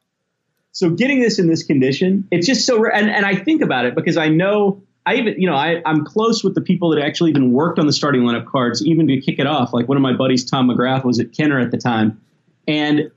[0.73, 2.85] so getting this in this condition, it's just so.
[2.91, 6.05] And, and I think about it because I know I even, you know, I, I'm
[6.05, 9.21] close with the people that actually even worked on the starting lineup cards, even to
[9.21, 9.73] kick it off.
[9.73, 12.21] Like one of my buddies, Tom McGrath, was at Kenner at the time.
[12.69, 13.11] And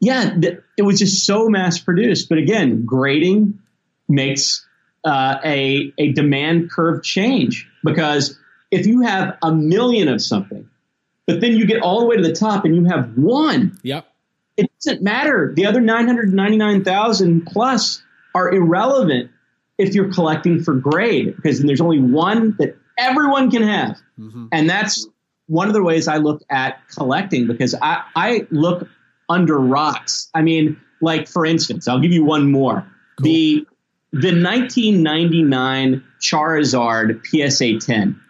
[0.00, 2.28] yeah, th- it was just so mass produced.
[2.28, 3.58] But again, grading
[4.08, 4.66] makes
[5.04, 8.38] uh, a, a demand curve change because
[8.70, 10.68] if you have a million of something,
[11.26, 14.06] but then you get all the way to the top and you have one, Yep.
[14.58, 15.52] it doesn't matter.
[15.54, 18.02] The other 999,000 plus
[18.34, 19.30] are irrelevant
[19.82, 23.98] if you're collecting for grade because there's only one that everyone can have.
[24.18, 24.48] Mhm.
[24.52, 25.06] And that's
[25.48, 28.88] one of the ways I look at collecting because I, I look
[29.28, 30.30] under rocks.
[30.34, 32.86] I mean, like for instance, I'll give you one more.
[33.18, 33.66] The
[34.12, 38.20] the 1999 Charizard PSA 10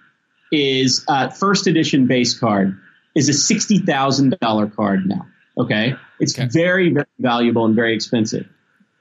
[0.52, 2.78] is uh, first edition base card
[3.14, 5.26] is a sixty thousand dollar card now.
[5.58, 6.48] Okay, it's Okay.
[6.48, 8.46] very very valuable and very expensive.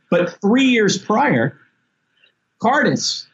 [0.09, 1.57] But three years prior,
[2.61, 3.25] Carddass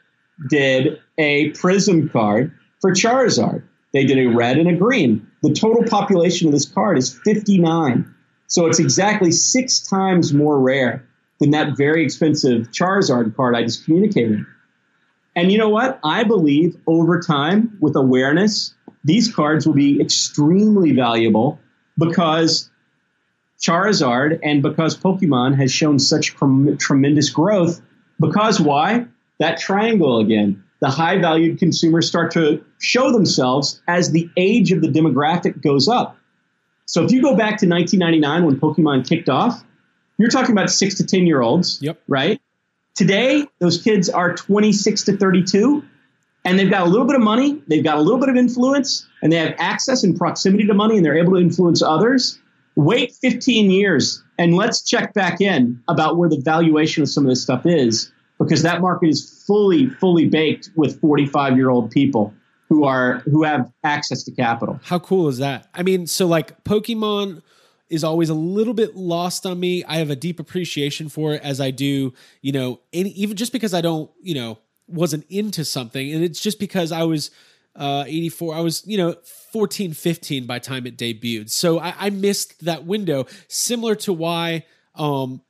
[0.49, 3.63] did a Prism card for Charizard.
[3.93, 5.27] They did a red and a green.
[5.41, 8.13] The total population of this card is 59.
[8.47, 11.05] So it's exactly six times more rare
[11.39, 14.45] than that very expensive Charizard card I just communicated.
[15.35, 15.99] And you know what?
[16.03, 21.59] I believe over time, with awareness, these cards will be extremely valuable
[21.97, 22.69] because
[23.59, 27.81] Charizard and because Pokemon has shown such trem- tremendous growth.
[28.19, 29.05] Because why?
[29.39, 30.63] That triangle again.
[30.79, 35.87] The high valued consumers start to show themselves as the age of the demographic goes
[35.87, 36.17] up.
[36.85, 39.63] So if you go back to 1999 when Pokemon kicked off,
[40.17, 41.99] you're talking about six to 10 year olds, Yep.
[42.07, 42.39] right?
[42.95, 45.83] Today, those kids are 26 to 32,
[46.45, 49.05] and they've got a little bit of money, they've got a little bit of influence,
[49.21, 52.39] and they have access and proximity to money, and they're able to influence others.
[52.75, 57.29] Wait 15 years, and let's check back in about where the valuation of some of
[57.29, 62.33] this stuff is, because that market is fully, fully baked with 45 year old people
[62.69, 64.79] who are who have access to capital.
[64.83, 65.67] How cool is that?
[65.73, 67.41] I mean, so like Pokemon
[67.89, 69.83] is always a little bit lost on me.
[69.85, 73.53] I have a deep appreciation for it as I do, you know, any, even just
[73.53, 76.13] because I don't, you know, wasn't into something.
[76.13, 77.31] And it's just because I was
[77.75, 79.15] uh, 84, I was, you know,
[79.53, 81.49] 14, 15 by time it debuted.
[81.49, 85.41] So I, I missed that window, similar to why um,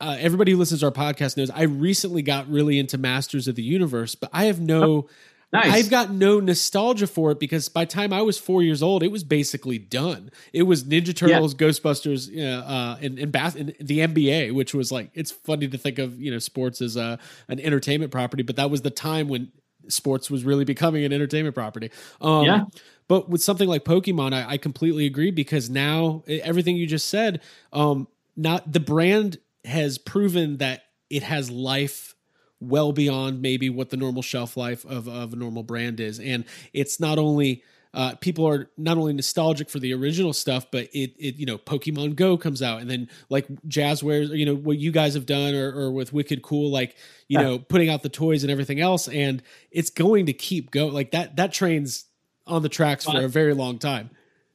[0.00, 3.56] uh, everybody who listens to our podcast knows I recently got really into Masters of
[3.56, 4.82] the Universe, but I have no.
[4.82, 5.08] Oh,
[5.52, 5.72] nice.
[5.72, 9.02] I've got no nostalgia for it because by the time I was four years old,
[9.02, 10.30] it was basically done.
[10.52, 15.10] It was Ninja Turtles, Ghostbusters, uh, and and, Bath- and the NBA, which was like
[15.14, 18.70] it's funny to think of you know sports as a an entertainment property, but that
[18.70, 19.50] was the time when
[19.88, 21.90] sports was really becoming an entertainment property.
[22.20, 22.64] Um, Yeah.
[23.08, 27.40] But with something like Pokemon, I, I completely agree because now everything you just said,
[27.72, 28.06] um,
[28.36, 32.14] not the brand has proven that it has life
[32.60, 36.18] well beyond maybe what the normal shelf life of, of a normal brand is.
[36.18, 37.62] And it's not only
[37.94, 41.56] uh, people are not only nostalgic for the original stuff, but it, it, you know,
[41.56, 45.54] Pokemon Go comes out and then like Jazwares, you know, what you guys have done
[45.54, 46.96] or, or with Wicked Cool, like,
[47.28, 47.44] you Yeah.
[47.46, 49.08] know, putting out the toys and everything else.
[49.08, 52.04] And it's going to keep going like that, that train's
[52.46, 54.10] on the tracks for a very long time.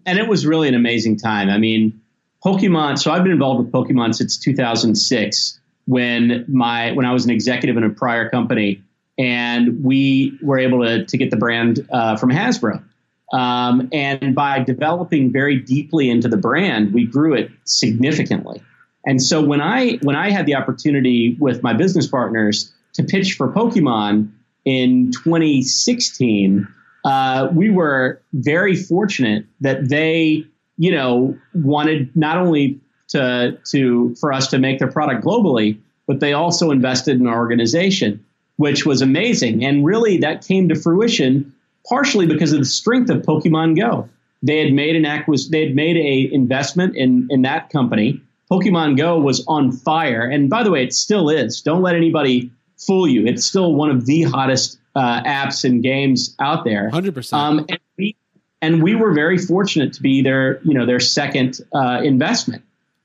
[0.05, 1.49] and it was really an amazing time.
[1.49, 2.01] I mean,
[2.45, 2.99] Pokemon.
[2.99, 7.77] So I've been involved with Pokemon since 2006 when my when I was an executive
[7.77, 8.81] in a prior company,
[9.17, 12.83] and we were able to to get the brand uh, from Hasbro.
[13.33, 18.61] Um, and by developing very deeply into the brand, we grew it significantly.
[19.05, 23.33] And so when I when I had the opportunity with my business partners to pitch
[23.33, 24.31] for Pokemon
[24.65, 26.67] in 2016,
[27.03, 30.45] uh, we were very fortunate that they,
[30.77, 36.19] you know, wanted not only to to for us to make their product globally, but
[36.19, 38.23] they also invested in our organization,
[38.57, 39.63] which was amazing.
[39.63, 41.53] And really, that came to fruition
[41.87, 44.09] partially because of the strength of Pokemon Go.
[44.41, 48.21] They had made an acquis- they had made a investment in in that company.
[48.51, 51.61] Pokemon Go was on fire, and by the way, it still is.
[51.61, 53.25] Don't let anybody fool you.
[53.25, 56.89] It's still one of the hottest uh, apps and games out there.
[56.89, 57.41] Hundred percent.
[57.41, 57.77] Um, we
[58.63, 62.63] and we were very fortunate to be their you know their second uh, investment.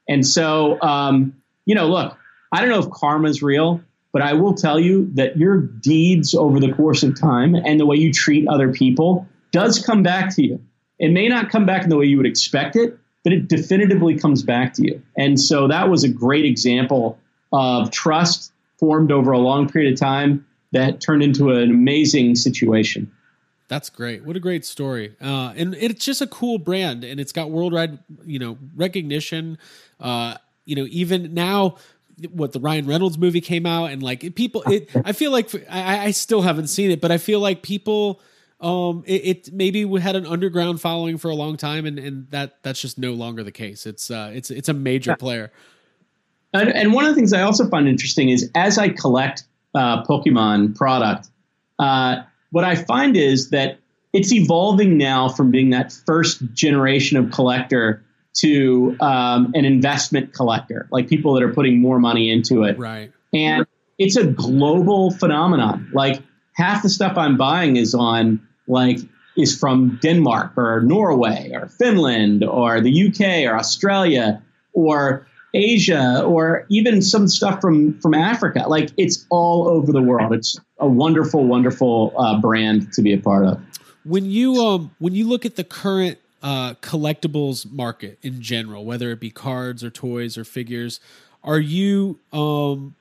[0.09, 1.35] And so um,
[1.67, 2.17] you know, look,
[2.53, 6.61] I don't know if karma's real, but I will tell you that your deeds over
[6.61, 10.47] the course of time and the way you treat other people does come back to
[10.47, 10.61] you.
[11.01, 14.17] It may not come back in the way you would expect it, but it definitively
[14.17, 15.03] comes back to you.
[15.17, 17.19] And so that was a great example
[17.53, 23.11] of trust formed over a long period of time that turned into an amazing situation.
[23.69, 24.25] That's great.
[24.25, 25.15] What a great story.
[25.21, 29.59] Uh, and it's just a cool brand and it's got worldwide, you know, recognition.
[30.01, 31.77] Uh, you know, even now
[32.31, 36.07] what the Ryan Reynolds movie came out and like people it I feel like I,
[36.07, 38.21] I still haven't seen it, but I feel like people
[38.61, 42.29] um it, it maybe we had an underground following for a long time and, and
[42.31, 43.87] that that's just no longer the case.
[43.87, 45.53] It's uh it's it's a major player.
[46.55, 50.03] And, and one of the things I also find interesting is as I collect uh,
[50.05, 51.29] Pokemon product,
[51.79, 53.79] uh, what I find is that
[54.13, 58.03] it's evolving now from being that first generation of collector
[58.41, 62.79] to um, an investment collector, like people that are putting more money into it.
[62.79, 63.13] Right.
[63.33, 63.67] And
[63.99, 65.91] it's a global phenomenon.
[65.93, 66.23] Like
[66.55, 68.99] half the stuff I'm buying is on like
[69.37, 76.67] is from Denmark or Norway or Finland or the UK or Australia or Asia or
[76.69, 78.65] even some stuff from from Africa.
[78.69, 80.33] Like it's all over the world.
[80.33, 83.61] It's a wonderful, wonderful uh, brand to be a part of.
[84.05, 89.11] When you um when you look at the current uh, collectibles market in general, whether
[89.11, 91.01] it be cards or toys or figures,
[91.43, 92.95] are you um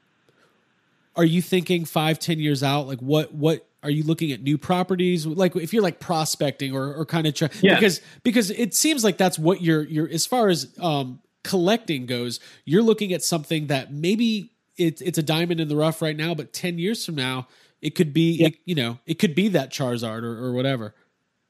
[1.16, 2.88] are you thinking five ten years out?
[2.88, 5.26] Like what what are you looking at new properties?
[5.26, 7.76] Like if you're like prospecting or or kind of try, Yeah.
[7.76, 12.40] because because it seems like that's what you're you're as far as um collecting goes,
[12.66, 16.36] you're looking at something that maybe it's it's a diamond in the rough right now,
[16.36, 17.48] but ten years from now
[17.82, 18.48] it could be Yeah.
[18.48, 20.94] it, you know it could be that Charizard or, or whatever.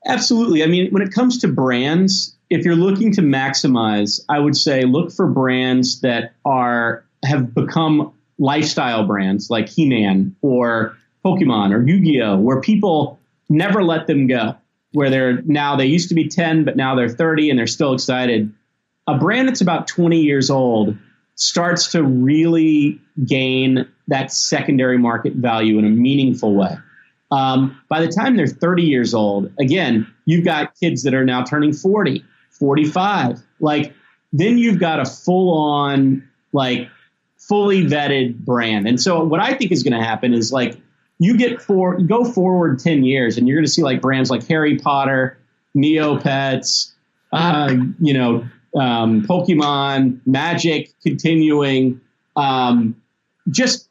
[0.05, 0.63] Absolutely.
[0.63, 4.83] I mean, when it comes to brands, if you're looking to maximize, I would say
[4.83, 12.37] look for brands that are have become lifestyle brands like He-Man or Pokemon or Yu-Gi-Oh,
[12.37, 14.55] where people never let them go.
[14.93, 17.93] Where they're now they used to be 10, but now they're 30 and they're still
[17.93, 18.53] excited.
[19.07, 20.97] A brand that's about 20 years old
[21.35, 26.75] starts to really gain that secondary market value in a meaningful way.
[27.29, 31.43] Um, by the time they're 30 years old, again, you've got kids that are now
[31.43, 33.41] turning 40, 45.
[33.59, 33.93] Like,
[34.33, 36.89] then you've got a full on, like,
[37.37, 38.87] fully vetted brand.
[38.87, 40.79] And so, what I think is going to happen is like,
[41.19, 44.45] you get for go forward 10 years and you're going to see like brands like
[44.47, 45.37] Harry Potter,
[45.75, 46.91] Neopets,
[47.31, 48.47] uh, you know,
[48.77, 51.99] um, Pokemon, Magic continuing,
[52.35, 52.95] um,
[53.49, 53.89] just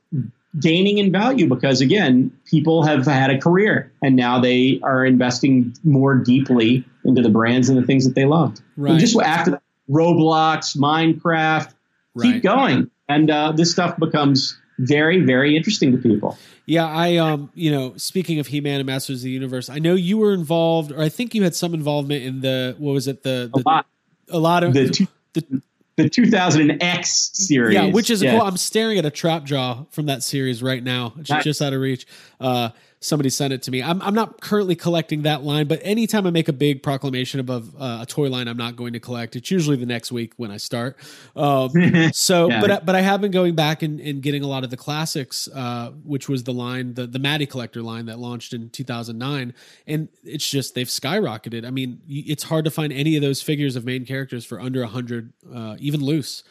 [0.60, 5.74] gaining in value because again, people have had a career and now they are investing
[5.84, 8.62] more deeply into the brands and the things that they loved.
[8.76, 8.92] Right.
[8.92, 11.72] And just after that, Roblox, Minecraft,
[12.16, 12.32] Right.
[12.32, 16.38] keep going, and uh, this stuff becomes very, very interesting to people.
[16.64, 19.94] Yeah, I um, you know, speaking of He-Man and Masters of the Universe, I know
[19.94, 23.22] you were involved, or I think you had some involvement in the what was it
[23.22, 23.84] the, the.
[24.30, 25.62] A lot of The two, the-
[25.96, 28.32] the 2000X series, yeah, which is Yeah.
[28.32, 28.42] cool.
[28.46, 31.14] I'm staring at a trap jaw from that series right now.
[31.18, 31.44] It's Nice.
[31.44, 32.06] just out of reach.
[32.38, 32.68] Uh,
[33.00, 33.82] somebody sent it to me.
[33.82, 37.74] I'm I'm not currently collecting that line, but anytime I make a big proclamation above
[37.78, 39.36] uh, a toy line, I'm not going to collect.
[39.36, 40.96] It's usually the next week when I start.
[41.36, 41.70] Um,
[42.12, 42.60] so, Yeah.
[42.60, 44.76] but I- but I have been going back and, and getting a lot of the
[44.76, 49.54] classics, uh, which was the line, the the Matty collector line that launched in 2009,
[49.86, 51.66] and it's just they've skyrocketed.
[51.66, 54.82] I mean, it's hard to find any of those figures of main characters for under
[54.82, 56.42] a hundred, uh, even loose.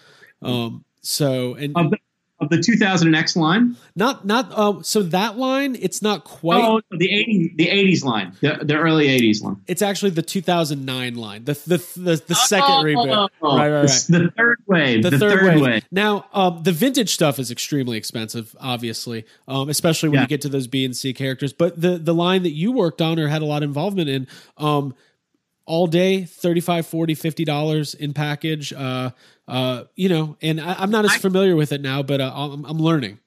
[0.41, 1.97] Um, so and the,
[2.45, 3.75] of the 2000X line.
[3.95, 6.63] not not uh, so that line it's not quite.
[6.63, 9.57] Oh, the 80s, the 80s line, the, the early 80s line.
[9.67, 13.29] It's actually the 2009 line, the the the, the second reboot.
[13.41, 14.05] Oh, right, right, right.
[14.09, 15.03] The third wave.
[15.03, 15.61] The, The, third, wave.
[15.61, 15.85] wave.
[15.91, 20.21] Now, um, the vintage stuff is extremely expensive, obviously, um, especially when Yeah.
[20.21, 21.53] you get to those B and C characters.
[21.53, 24.27] But the the line that you worked on or had a lot of involvement in,
[24.57, 24.93] um,
[25.65, 29.09] all day 35 40 50 dollars in package uh
[29.47, 32.65] uh you know and I, i'm not as familiar with it now but uh, I'm,
[32.65, 33.19] I'm learning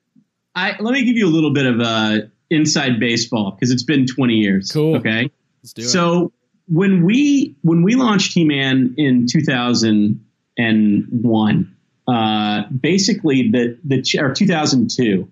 [0.59, 2.18] I, let me give you a little bit of uh,
[2.51, 4.72] inside baseball because it's been 20 years.
[4.72, 4.97] Cool.
[4.97, 5.30] Okay.
[5.62, 6.32] let's do it So
[6.66, 11.76] when we when we launched He-Man in 2001,
[12.09, 15.28] uh, basically the the or 2002,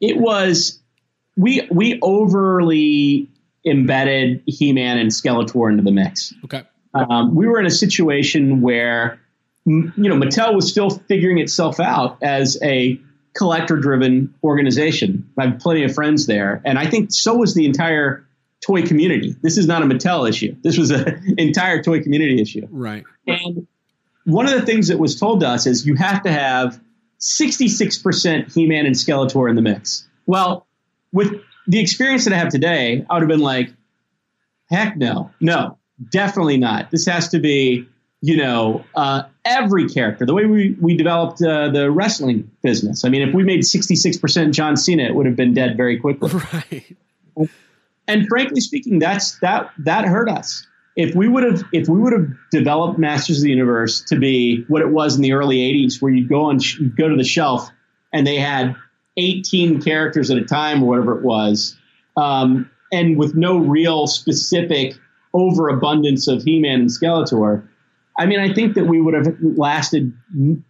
[0.00, 0.80] it was
[1.36, 3.28] we we overly
[3.66, 6.34] embedded He-Man and Skeletor into the mix.
[6.44, 6.62] okay
[6.94, 9.18] Um, we were in a situation where
[9.66, 13.00] you know Mattel was still figuring itself out as a
[13.34, 15.28] collector-driven organization.
[15.38, 18.26] I have plenty of friends there, and I think so was the entire
[18.64, 19.34] toy community.
[19.42, 20.54] This is not a Mattel issue.
[20.62, 22.66] This was an entire toy community issue.
[22.70, 23.66] right And
[24.24, 26.80] one of the things that was told to us is you have to have
[27.20, 30.06] 66% He-Man and Skeletor in the mix.
[30.26, 30.66] Well,
[31.12, 31.32] with
[31.66, 33.72] the experience that I have today, I would have been like,
[34.70, 35.78] heck no, no,
[36.10, 36.90] definitely not.
[36.90, 37.88] This has to be,
[38.20, 40.26] you know, uh, every character.
[40.26, 43.04] The way we, we developed uh, the wrestling business.
[43.04, 46.30] I mean, if we made 66% John Cena, it would have been dead very quickly
[46.52, 46.96] right
[48.06, 50.66] and frankly speaking, that's that that hurt us.
[50.96, 54.64] If we would have if we would have developed Masters of the Universe to be
[54.68, 57.24] what it was in the early '80s, where you'd go on you'd go to the
[57.24, 57.70] shelf
[58.12, 58.76] and they had
[59.16, 61.76] 18 characters at a time or whatever it was,
[62.16, 64.94] um, and with no real specific
[65.34, 67.66] overabundance of He-Man and Skeletor.
[68.16, 70.12] I mean, I think that we would have lasted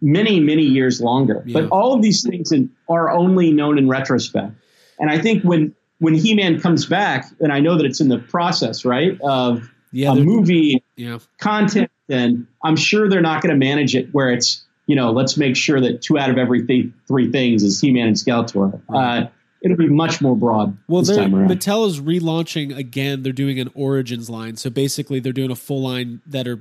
[0.01, 1.43] many, many years longer.
[1.45, 1.61] Yeah.
[1.61, 4.53] But all of these things in, are only known in retrospect.
[4.99, 8.17] And I think when when He-Man comes back, and I know that it's in the
[8.17, 13.57] process, right, of yeah a movie yeah content, and I'm sure they're not going to
[13.57, 16.87] manage it where it's you know let's make sure that two out of every th-
[17.07, 18.79] three things is He-Man and Skeletor.
[18.89, 19.27] Uh,
[19.61, 21.49] it'll be much more broad Well, this time around.
[21.49, 23.23] Mattel is relaunching again.
[23.23, 26.59] They're doing an Origins line, so basically they're doing a full line that are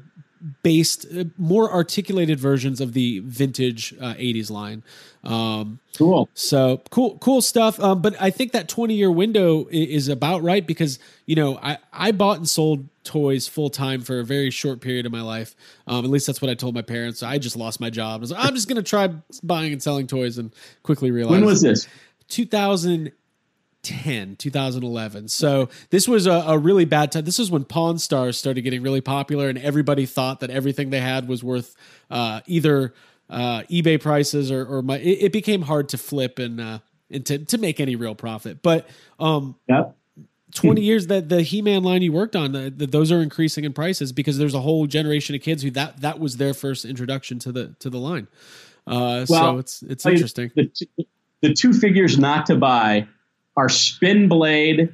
[0.63, 4.83] based uh, more articulated versions of the vintage uh, '80s line.
[5.23, 6.29] Um, cool.
[6.35, 7.81] so cool, cool stuff.
[7.81, 11.59] Um, but I think that 20 year window i- is about right because you know
[11.63, 15.23] I I bought and sold toys full time for a very short period of my
[15.23, 15.55] life.
[15.87, 17.23] Um, at least that's what I told my parents.
[17.23, 18.19] I just lost my job.
[18.19, 19.09] I was like, I'm just going to try
[19.43, 21.87] buying and selling toys, and quickly realized When was this?
[23.85, 27.25] 2010 2011 so this was a, a really bad time.
[27.25, 31.01] This is when pawn stars started getting really popular and everybody thought that everything they
[31.01, 31.75] had was worth
[32.11, 32.95] uh, either
[33.31, 36.79] uh, ebay prices or, or my, it, it became hard to flip and uh,
[37.11, 38.63] and to, to make any real profit.
[38.63, 39.97] But um Yep.
[40.55, 43.73] 20 years that the he-man line you worked on the, the, those are increasing in
[43.73, 47.41] prices because there's a whole generation of kids who that that was their first introduction
[47.41, 48.29] to the to the line.
[48.87, 50.53] Uh, so it's it's interesting.
[50.55, 50.71] The,
[51.43, 53.09] the two figures not to buy
[53.57, 54.93] are Spin Blade,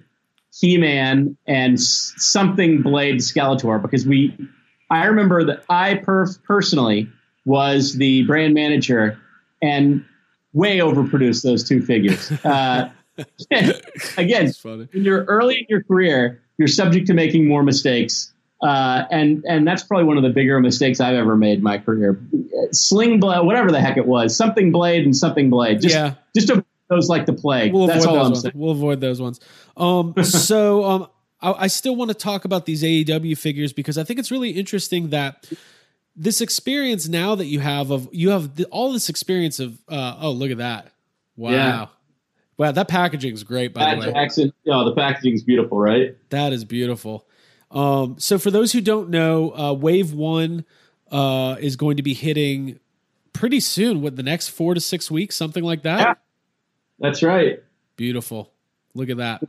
[0.59, 3.81] He Man, and something Blade Skeletor.
[3.81, 4.37] Because we,
[4.91, 7.09] I remember that I per- personally
[7.45, 9.19] was the brand manager
[9.63, 10.05] and
[10.53, 12.33] way overproduced those two figures.
[12.45, 12.89] Uh,
[14.17, 18.33] again, when you're early in your career, you're subject to making more mistakes.
[18.63, 21.79] Uh, and and that's probably one of the bigger mistakes I've ever made in my
[21.79, 22.19] career.
[22.73, 25.81] Sling blade, whatever the heck it was, something blade and something blade.
[25.81, 26.15] Just Yeah.
[26.35, 27.73] just avoid those like the plague.
[27.73, 28.43] We'll that's avoid all those I'm ones.
[28.43, 28.53] saying.
[28.57, 29.41] We'll avoid those ones.
[29.77, 31.07] Um, so um,
[31.41, 34.51] I, I still want to talk about these AEW figures because I think it's really
[34.51, 35.49] interesting that
[36.17, 40.17] this experience now that you have of you have the, all this experience of uh,
[40.21, 40.93] oh look at that
[41.37, 41.87] wow Yeah.
[42.59, 46.17] wow that packaging is great by Pat the way Jackson, oh, the packaging's beautiful, right?
[46.31, 47.27] that is beautiful.
[47.71, 50.65] Um, so for those who don't know, uh, Wave One
[51.13, 52.81] uh, is going to be hitting
[53.33, 54.03] pretty soon.
[54.03, 56.19] What the next four to six weeks, something like that.
[57.01, 57.63] That's right.
[57.97, 58.53] Beautiful.
[58.95, 59.43] Look at that.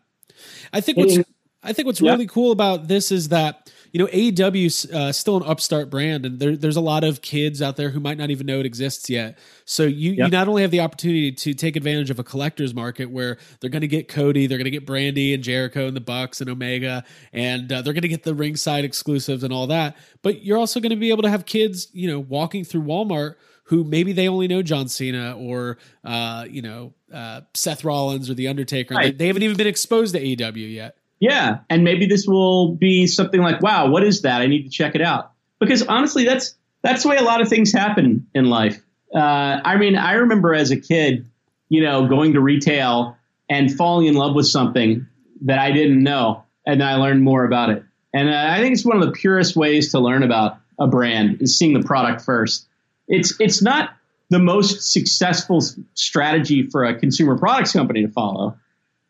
[0.73, 1.17] I think what's
[1.63, 5.37] I think what's really cool about this is that you know AEW is uh, still
[5.37, 8.31] an upstart brand, and there, there's a lot of kids out there who might not
[8.31, 9.37] even know it exists yet.
[9.65, 13.11] So you you not only have the opportunity to take advantage of a collector's market
[13.11, 16.01] where they're going to get Cody, they're going to get Brandi and Jericho and the
[16.01, 19.95] Bucks and Omega, and uh, they're going to get the ringside exclusives and all that.
[20.23, 23.35] But you're also going to be able to have kids, you know, walking through Walmart
[23.63, 28.33] who maybe they only know John Cena or uh, you know uh, Seth Rollins or
[28.33, 28.95] the Undertaker.
[28.95, 29.17] Right.
[29.17, 30.97] They, they haven't even been exposed to AEW yet.
[31.19, 34.41] Yeah, and maybe this will be something like, "Wow, what is that?
[34.41, 37.47] I need to check it out." Because honestly, that's that's the way a lot of
[37.47, 38.81] things happen in life.
[39.13, 41.29] Uh, I mean, I remember as a kid,
[41.69, 43.17] you know, going to retail
[43.49, 45.05] and falling in love with something
[45.41, 47.83] that I didn't know, and then I learned more about it.
[48.13, 51.41] And uh, I think it's one of the purest ways to learn about a brand
[51.41, 52.67] is seeing the product first.
[53.11, 53.91] It's it's not
[54.29, 55.61] the most successful
[55.93, 58.57] strategy for a consumer products company to follow,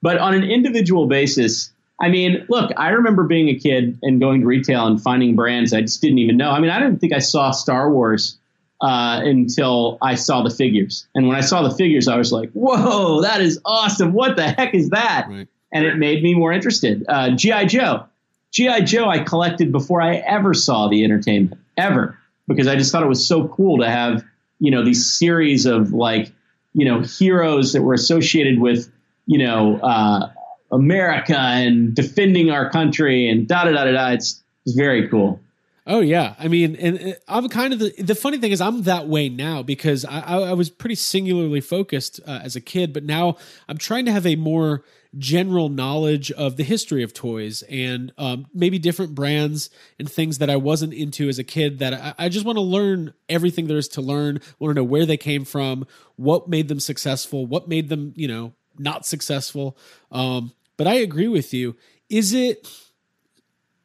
[0.02, 1.72] but on an individual basis,
[2.02, 5.72] I mean, look, I remember being a kid and going to retail and finding brands
[5.72, 6.50] I just didn't even know.
[6.50, 8.40] I mean, I didn't think I saw Star Wars
[8.82, 11.08] uh, until I saw the figures.
[11.14, 14.14] And when I saw the figures, I was like, whoa, that is awesome.
[14.14, 15.28] What the heck is that?
[15.30, 15.48] Right.
[15.72, 17.06] And it made me more interested.
[17.08, 17.66] Uh, G.I.
[17.66, 18.06] Joe.
[18.52, 18.82] G.I.
[18.82, 22.18] Joe, I collected before I ever saw the entertainment, ever,
[22.54, 24.24] because I just thought it was so cool to have,
[24.60, 26.32] you know, these series of like,
[26.74, 28.92] you know, heroes that were associated with,
[29.26, 30.32] you know, uh,
[30.72, 34.12] America and defending our country and da da da da da.
[34.12, 35.40] It's, it's very cool.
[35.88, 39.08] Oh yeah, I mean, and I'm kind of the the funny thing is I'm that
[39.08, 43.04] way now because I, I, I was pretty singularly focused uh, as a kid, but
[43.04, 44.84] now I'm trying to have a more
[45.18, 50.52] general knowledge of the history of toys and um, maybe different brands and things that
[50.52, 51.80] I wasn't into as a kid.
[51.80, 54.40] That I, I just want to learn everything there is to learn.
[54.60, 58.28] Want to know where they came from, what made them successful, what made them you
[58.28, 59.76] know not successful.
[60.12, 61.76] Um, but I agree with you.
[62.08, 62.70] Is it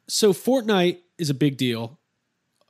[0.08, 0.34] so?
[0.34, 1.98] Fortnite is a big deal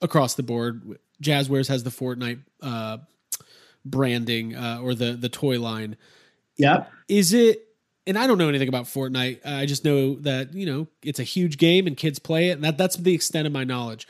[0.03, 0.99] across the board.
[1.22, 2.99] Jazwares has the Fortnite uh,
[3.84, 5.97] branding uh, or the the toy line.
[6.57, 6.90] Yep.
[7.09, 7.62] Is it?
[8.09, 9.44] And I don't know anything about Fortnite.
[9.44, 12.64] I just know that you know it's a huge game and kids play it, and
[12.64, 14.07] that that's the extent of my knowledge.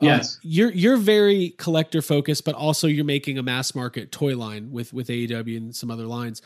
[0.00, 0.38] Uh, Yes.
[0.42, 4.92] you're you're very collector focused, but also you're making a mass market toy line with
[4.92, 6.42] with AEW and some other lines.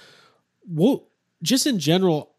[0.68, 1.08] Well,
[1.42, 2.34] just in general,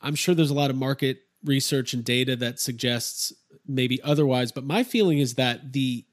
[0.00, 3.32] I'm sure there's a lot of market research and data that suggests
[3.66, 6.04] maybe otherwise, but my feeling is that the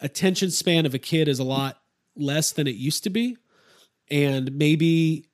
[0.00, 1.78] attention span of a kid is a lot
[2.16, 3.36] less than it used to be.
[4.10, 5.26] And maybe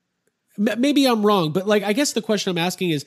[0.57, 3.05] maybe I'm wrong, but like I guess the question I'm asking is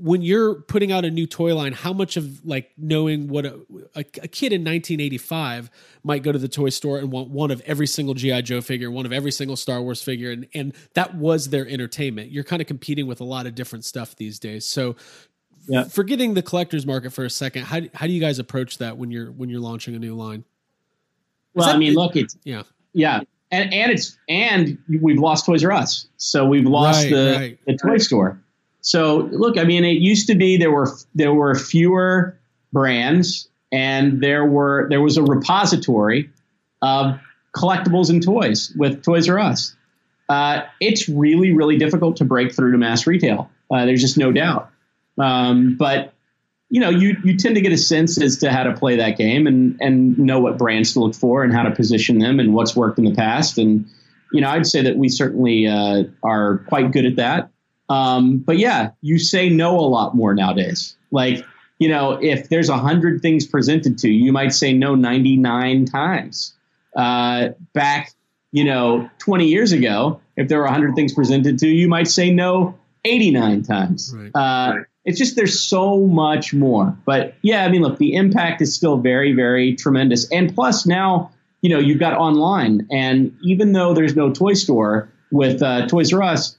[0.00, 3.54] when you're putting out a new toy line, how much of like knowing what a,
[3.96, 5.70] a, a kid in 1985
[6.04, 8.90] might go to the toy store and want one of every single GI Joe figure,
[8.90, 12.30] one of every single Star Wars figure, and and that was their entertainment.
[12.30, 14.66] You're kind of competing with a lot of different stuff these days.
[14.66, 14.94] So,
[15.68, 15.84] Yeah.
[15.84, 18.96] forgetting the collector's market for a second, how do- how do you guys approach that
[18.96, 20.44] when you're when you're launching a new line?
[21.54, 22.62] Well, that- I mean, look, it's Yeah,
[22.94, 27.34] yeah, and and it's and we've lost Toys R Us, so we've lost Right, the
[27.38, 27.58] right.
[27.66, 28.40] the toy store.
[28.80, 32.38] So look, I mean, it used to be there were there were fewer
[32.72, 36.30] brands, and there were there was a repository
[36.80, 37.18] of
[37.56, 39.74] collectibles and toys with Toys R Us.
[40.28, 43.50] Uh, it's really really difficult to break through to mass retail.
[43.70, 44.70] Uh, there's just no doubt.
[45.18, 46.12] Um, but
[46.70, 49.16] you know, you you tend to get a sense as to how to play that
[49.16, 52.52] game and and know what brands to look for and how to position them and
[52.52, 53.58] what's worked in the past.
[53.58, 53.88] And
[54.32, 57.50] you know, I'd say that we certainly uh, are quite good at that.
[57.88, 60.94] Um, but yeah, you say no a lot more nowadays.
[61.10, 61.44] Like
[61.78, 65.86] you know, if there's a hundred things presented to you, you might say no 99
[65.86, 66.54] times.
[66.96, 68.12] Uh, back,
[68.50, 72.08] you know, 20 years ago, if there were 100 things presented to you, you might
[72.08, 74.14] say no 89 times.
[74.14, 74.30] Right.
[74.34, 74.74] Uh,
[75.08, 76.94] it's just there's so much more.
[77.06, 80.30] But yeah, I mean, look, the impact is still very, very tremendous.
[80.30, 81.30] And plus, now
[81.62, 86.12] you know you've got online, and even though there's no toy store with uh, Toys
[86.12, 86.58] R Us,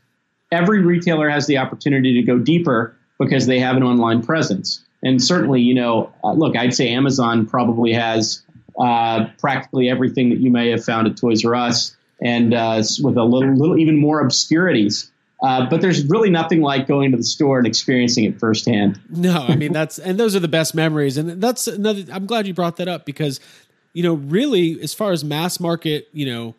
[0.52, 4.84] every retailer has the opportunity to go deeper because they have an online presence.
[5.04, 8.41] And certainly, you know, uh, look, I'd say Amazon probably has
[8.80, 13.16] uh, practically everything that you may have found at Toys R Us, and uh, with
[13.16, 15.12] a little, little even more obscurities.
[15.42, 19.00] Uh, but there's really nothing like going to the store and experiencing it firsthand.
[19.10, 22.04] No, I mean that's and those are the best memories, and that's another.
[22.12, 23.40] I'm glad you brought that up because,
[23.94, 26.56] you know, really, as far as mass market, you know,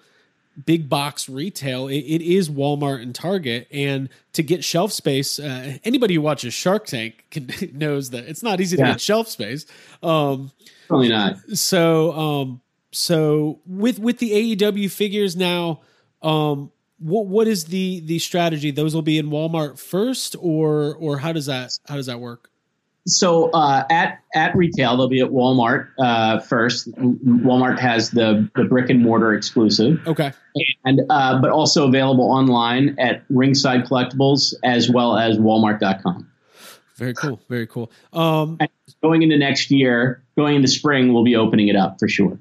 [0.64, 5.76] big box retail, it, it is Walmart and Target, and to get shelf space, uh,
[5.85, 8.93] anybody who watches Shark Tank can, knows that it's not easy to Yeah.
[8.93, 9.66] get shelf space.
[10.03, 10.53] Um,
[10.89, 11.37] Probably not.
[11.53, 12.61] so um
[12.93, 15.81] so with with the AEW figures now,
[16.22, 18.70] um, what what is the the strategy?
[18.70, 22.51] Those will be in Walmart first, or or how does that how does that work?
[23.07, 26.92] So uh, at at retail, they'll be at Walmart uh, first.
[26.92, 30.07] Walmart has the the brick and mortar exclusive.
[30.07, 30.32] Okay,
[30.84, 36.28] and uh, but also available online at Ringside Collectibles as well as Walmart.com.
[36.96, 37.40] Very cool.
[37.48, 37.90] Very cool.
[38.12, 38.59] Um,
[39.03, 42.38] going into next year, going into spring, we'll be opening it up for sure.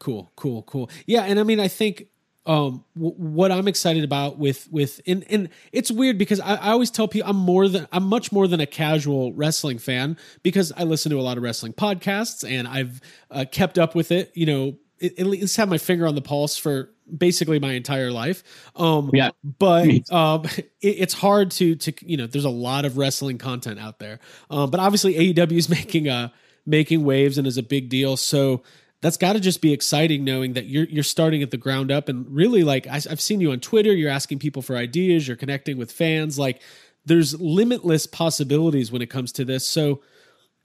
[0.00, 0.90] Cool, cool, cool.
[1.06, 2.08] Yeah, and I mean, I think
[2.46, 6.70] um w- what i'm excited about with with and and it's weird because I, I
[6.72, 10.72] always tell people i'm more than i'm much more than a casual wrestling fan because
[10.76, 14.32] i listen to a lot of wrestling podcasts and i've uh, kept up with it
[14.34, 18.42] you know at least have my finger on the pulse for basically my entire life.
[18.76, 19.30] Um yeah.
[19.42, 23.78] but um it, it's hard to to you know there's a lot of wrestling content
[23.78, 24.20] out there.
[24.50, 26.28] Um but obviously aew is making uh
[26.64, 28.16] making waves and is a big deal.
[28.16, 28.62] So
[29.02, 32.08] that's got to just be exciting knowing that you're you're starting at the ground up
[32.08, 33.92] and really like I, have seen you on Twitter.
[33.92, 35.28] You're asking people for ideas.
[35.28, 36.38] You're connecting with fans.
[36.38, 36.62] Like
[37.04, 39.66] there's limitless possibilities when it comes to this.
[39.66, 40.00] So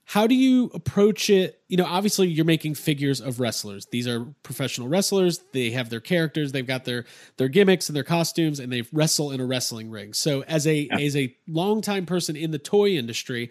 [0.06, 1.60] how do you approach it?
[1.68, 3.88] You know, obviously you're making figures of wrestlers.
[3.88, 5.42] These are professional wrestlers.
[5.52, 6.52] They have their characters.
[6.52, 7.06] They've got their
[7.38, 10.14] their gimmicks and their costumes, and they wrestle in a wrestling ring.
[10.14, 11.00] So as a yeah.
[11.00, 13.50] as a longtime person in the toy industry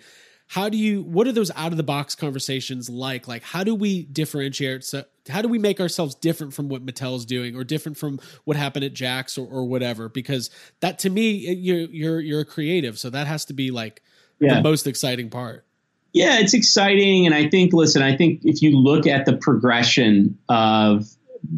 [0.48, 3.26] how do you what are those out of the box conversations like?
[3.26, 7.24] Like how do we differentiate so how do we make ourselves different from what mattel's
[7.24, 10.08] doing or different from what happened at Jakks or, or whatever?
[10.08, 14.02] Because that to me you're you're you're a creative so that has to be like
[14.38, 14.54] yeah.
[14.54, 15.64] the most exciting part.
[16.12, 20.38] Yeah it's exciting and i think listen i think if you look at the progression
[20.48, 21.04] of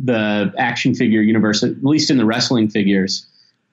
[0.03, 3.25] the action figure universe at least in the wrestling figures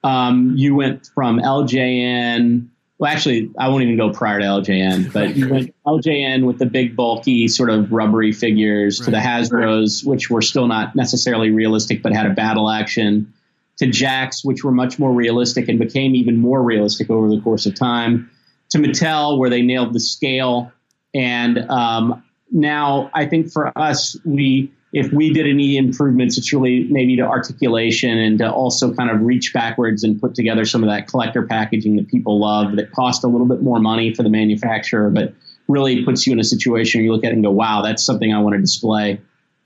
[0.04, 2.68] um, you went from ljn
[2.98, 6.64] well, actually, I won't even go prior to LJN, but you went LJN with the
[6.64, 9.04] big, bulky, sort of rubbery figures right.
[9.04, 13.32] to the Hasbro's, which were still not necessarily realistic, but had a battle action,
[13.76, 17.66] to Jakks, which were much more realistic and became even more realistic over the course
[17.66, 18.30] of time,
[18.70, 20.72] to Mattel, where they nailed the scale.
[21.14, 26.84] And um, now I think for us, we if we did any improvements, it's really
[26.84, 30.88] maybe to articulation and to also kind of reach backwards and put together some of
[30.88, 34.30] that collector packaging that people love that cost a little bit more money for the
[34.30, 35.34] manufacturer, but
[35.68, 38.04] really puts you in a situation where you look at it and go, wow, that's
[38.04, 39.20] something I want to display.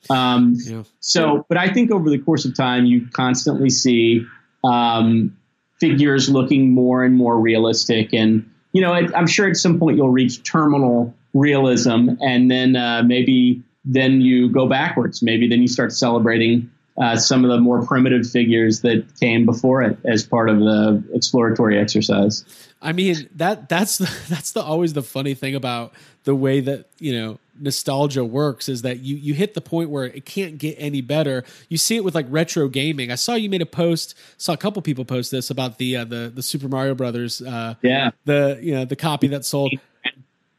[0.08, 0.82] Um, yeah.
[1.00, 4.24] So, but I think over the course of time, you constantly see
[4.64, 5.36] um,
[5.78, 8.14] figures looking more and more realistic.
[8.14, 13.02] And, you know, I'm sure at some point you'll reach terminal realism and then uh,
[13.04, 13.62] maybe
[13.92, 15.22] then you go backwards.
[15.22, 16.70] Maybe then you start celebrating
[17.00, 21.02] uh, some of the more primitive figures that came before it as part of the
[21.14, 22.44] exploratory exercise.
[22.82, 25.92] I mean that that's the, that's the always the funny thing about
[26.24, 30.04] the way that you know nostalgia works is that you you hit the point where
[30.04, 31.44] it can't get any better.
[31.68, 33.10] You see it with like retro gaming.
[33.10, 36.04] I saw you made a post, saw a couple people post this about the uh,
[36.04, 37.40] the the Super Mario Brothers.
[37.40, 39.72] Uh, yeah, the you know the copy that sold.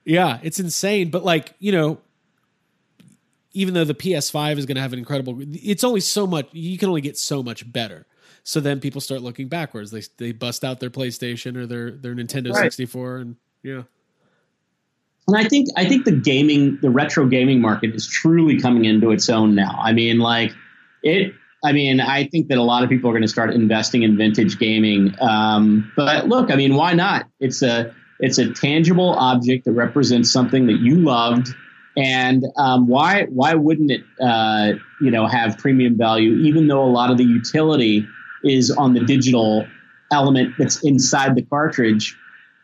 [0.06, 1.12] Yeah, it's insane.
[1.12, 2.00] But like you know,
[3.54, 6.50] even though the PS5 is going to have an incredible, it's only so much.
[6.52, 8.06] You can only get so much better.
[8.44, 9.92] So then people start looking backwards.
[9.92, 12.64] They they bust out their PlayStation or their their Nintendo right.
[12.64, 13.84] 64, and yeah.
[15.28, 19.12] And I think I think the gaming, the retro gaming market is truly coming into
[19.12, 19.80] its own now.
[19.82, 20.54] I mean, like
[21.04, 21.34] it.
[21.64, 24.18] I mean, I think that a lot of people are going to start investing in
[24.18, 25.14] vintage gaming.
[25.22, 27.28] Um, but look, I mean, why not?
[27.40, 31.54] It's a it's a tangible object that represents something that you loved
[31.98, 36.90] and um, why why wouldn't it uh, you know have premium value, even though a
[36.92, 38.08] lot of the utility
[38.44, 39.68] is on the digital
[40.12, 42.18] element that's inside the cartridge?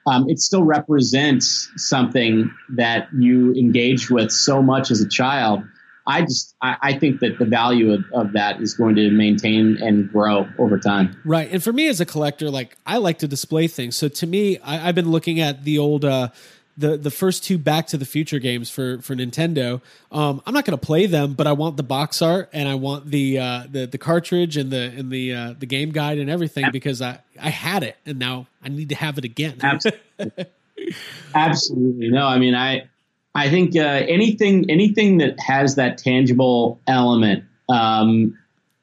[0.06, 5.64] Um, it still represents something that you engaged with so much as a child.
[6.08, 9.78] I just I, I think that the value of, of, that is going to maintain
[9.82, 11.20] and grow over time.
[11.26, 13.98] Right, and for me as a collector, like I like to display things.
[13.98, 16.06] So to me, I, have been looking at the old.
[16.06, 16.30] Uh,
[16.78, 19.82] the the first two Back to the Future games for for Nintendo.
[20.12, 22.76] Um, I'm not going to play them, but I want the box art and I
[22.76, 26.30] want the uh, the the cartridge and the and the uh, the game guide and
[26.30, 29.58] everything because I I had it and now I need to have it again.
[29.62, 30.46] Absolutely.
[31.36, 32.10] Absolutely.
[32.10, 32.88] No, I mean I
[33.34, 37.44] I think uh, anything anything that has that tangible element.
[37.70, 38.38] Um,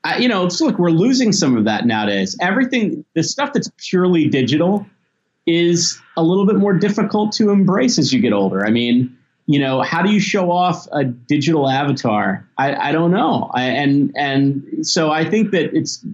[0.05, 2.37] I, you know, it's look, we're losing some of that nowadays.
[2.41, 4.87] Everything, the stuff that's purely digital,
[5.47, 8.65] is a little bit more difficult to embrace as you get older.
[8.65, 9.17] I mean,
[9.47, 12.49] you know, how do you show off a digital avatar?
[12.57, 13.51] I, I don't know.
[13.53, 16.05] I, and and so I think that it's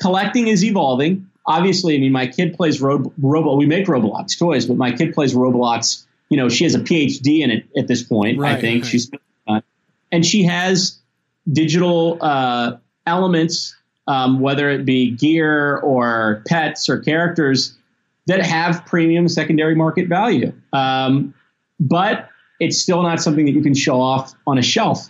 [0.00, 1.30] collecting is evolving.
[1.46, 3.54] Obviously, I mean, my kid plays Rob, Robo.
[3.54, 6.04] We make Roblox toys, but my kid plays Roblox.
[6.28, 8.38] You know, she has a PhD in it at this point.
[8.38, 8.90] Right, I think right.
[8.90, 9.10] she's,
[9.46, 9.60] uh,
[10.10, 10.98] and she has
[11.50, 13.76] digital uh, elements,
[14.08, 17.76] um, whether it be gear or pets or characters
[18.26, 20.52] that have premium secondary market value.
[20.72, 21.34] Um,
[21.78, 22.28] but
[22.60, 25.08] it's still not something that you can show off on a shelf.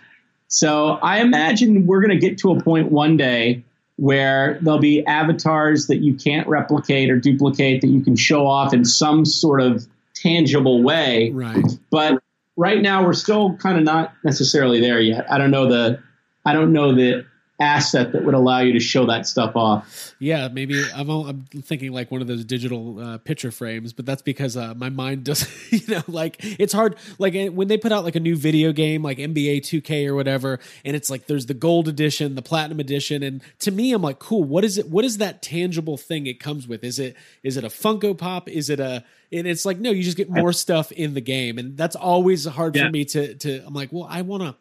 [0.48, 3.64] So I imagine we're going to get to a point one day
[3.96, 8.74] where there'll be avatars that you can't replicate or duplicate that you can show off
[8.74, 11.30] in some sort of tangible way.
[11.30, 11.64] Right.
[11.90, 12.22] But
[12.56, 15.30] right now we're still kind of not necessarily there yet.
[15.30, 16.02] I don't know the
[16.44, 17.26] I don't know the
[17.58, 20.14] asset that would allow you to show that stuff off.
[20.18, 24.04] Yeah, maybe I'm, all, I'm thinking like one of those digital uh, picture frames, but
[24.04, 26.96] that's because uh, my mind does, you know, like it's hard.
[27.18, 30.14] Like eh, when they put out like a new video game, like NBA 2K or
[30.14, 34.02] whatever, and it's like there's the gold edition, the platinum edition, and to me, I'm
[34.02, 34.44] like, cool.
[34.44, 34.88] What is it?
[34.90, 36.84] What is that tangible thing it comes with?
[36.84, 38.48] Is it is it a Funko Pop?
[38.48, 39.02] Is it a?
[39.32, 42.44] And it's like no, you just get more stuff in the game, and that's always
[42.44, 42.84] hard Yeah.
[42.84, 43.64] for me to to.
[43.66, 44.54] I'm like, well, I want to.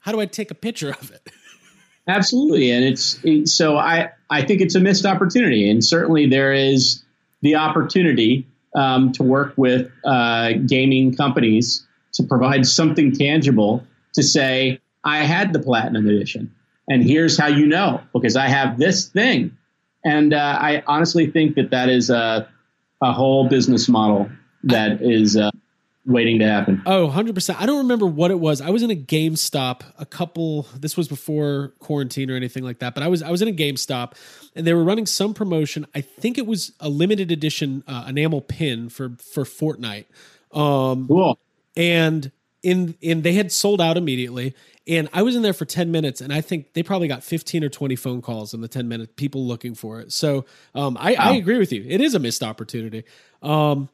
[0.00, 1.28] How do I take a picture of it?
[2.08, 6.52] Absolutely, and it's it- so I I think it's a missed opportunity, and certainly there
[6.52, 7.02] is
[7.42, 13.84] the opportunity um, to work with uh, gaming companies to provide something tangible
[14.14, 16.52] to say I had the platinum edition,
[16.88, 19.56] and here's how you know because I have this thing,
[20.04, 22.48] and uh, I honestly think that that is a
[23.02, 24.30] a whole business model
[24.64, 25.50] that is uh,
[26.08, 26.82] waiting to happen.
[26.86, 27.56] Oh, 100%.
[27.60, 28.60] I don't remember what it was.
[28.60, 32.94] I was in a GameStop a couple this was before quarantine or anything like that,
[32.94, 34.14] but I was I was in a GameStop
[34.56, 35.86] and they were running some promotion.
[35.94, 40.06] I think it was a limited edition uh, enamel pin for for Fortnite.
[40.52, 41.38] Um Cool.
[41.76, 42.32] and
[42.62, 44.52] in in they had sold out immediately
[44.88, 47.62] and i was in there for 10 minutes and i think they probably got 15
[47.62, 50.44] or 20 phone calls in the 10 minutes people looking for it so
[50.74, 53.04] um, I, I agree with you it is a missed opportunity
[53.42, 53.88] um,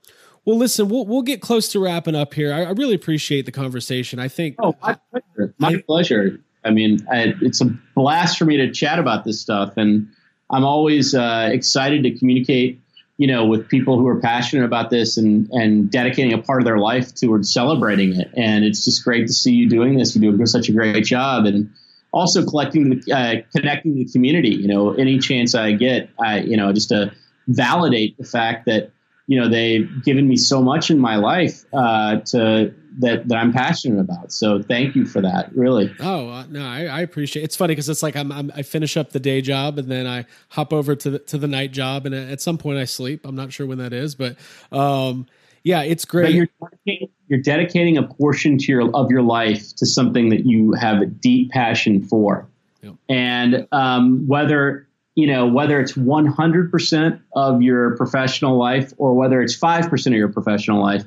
[0.45, 3.53] well listen we'll, we'll get close to wrapping up here I, I really appreciate the
[3.53, 5.55] conversation i think Oh, my pleasure.
[5.59, 6.41] My pleasure.
[6.65, 10.09] I mean, I, it's a blast for me to chat about this stuff, and
[10.51, 12.81] I'm always uh, excited to communicate,
[13.19, 16.65] you know, with people who are passionate about this and and dedicating a part of
[16.65, 18.31] their life towards celebrating it.
[18.37, 20.17] And it's just great to see you doing this.
[20.17, 21.71] You do such a great job, and
[22.13, 24.55] also collecting the uh, connecting the community.
[24.55, 27.13] You know, any chance I get, I you know, just to
[27.47, 28.91] validate the fact that
[29.27, 33.53] you know they've given me so much in my life uh, to that that I'm
[33.53, 34.33] passionate about.
[34.33, 35.55] So thank you for that.
[35.57, 35.93] Really.
[36.01, 37.43] Oh uh, no, I, I appreciate.
[37.43, 40.07] It's funny because it's like I'm, I'm I finish up the day job and then
[40.07, 43.23] I hop over to the to the night job and at some point I sleep.
[43.25, 44.37] I'm not sure when that is, but
[44.71, 45.27] um,
[45.63, 46.35] yeah, it's But great.
[46.35, 50.73] you're dedicating, you're dedicating a portion to your of your life to something that you
[50.75, 52.47] have a deep passion for,
[52.83, 52.95] Yep.
[53.09, 59.41] and um, whether you know whether it's 100 percent of your professional life or whether
[59.43, 61.05] it's five percent of your professional life,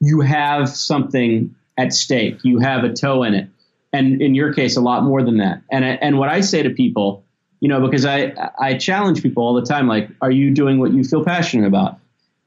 [0.00, 2.38] you have something at stake.
[2.42, 3.48] You have a toe in it,
[3.92, 5.62] and in your case, a lot more than that.
[5.70, 7.24] And and what I say to people,
[7.60, 10.92] you know, because I I challenge people all the time, like, are you doing what
[10.92, 11.98] you feel passionate about?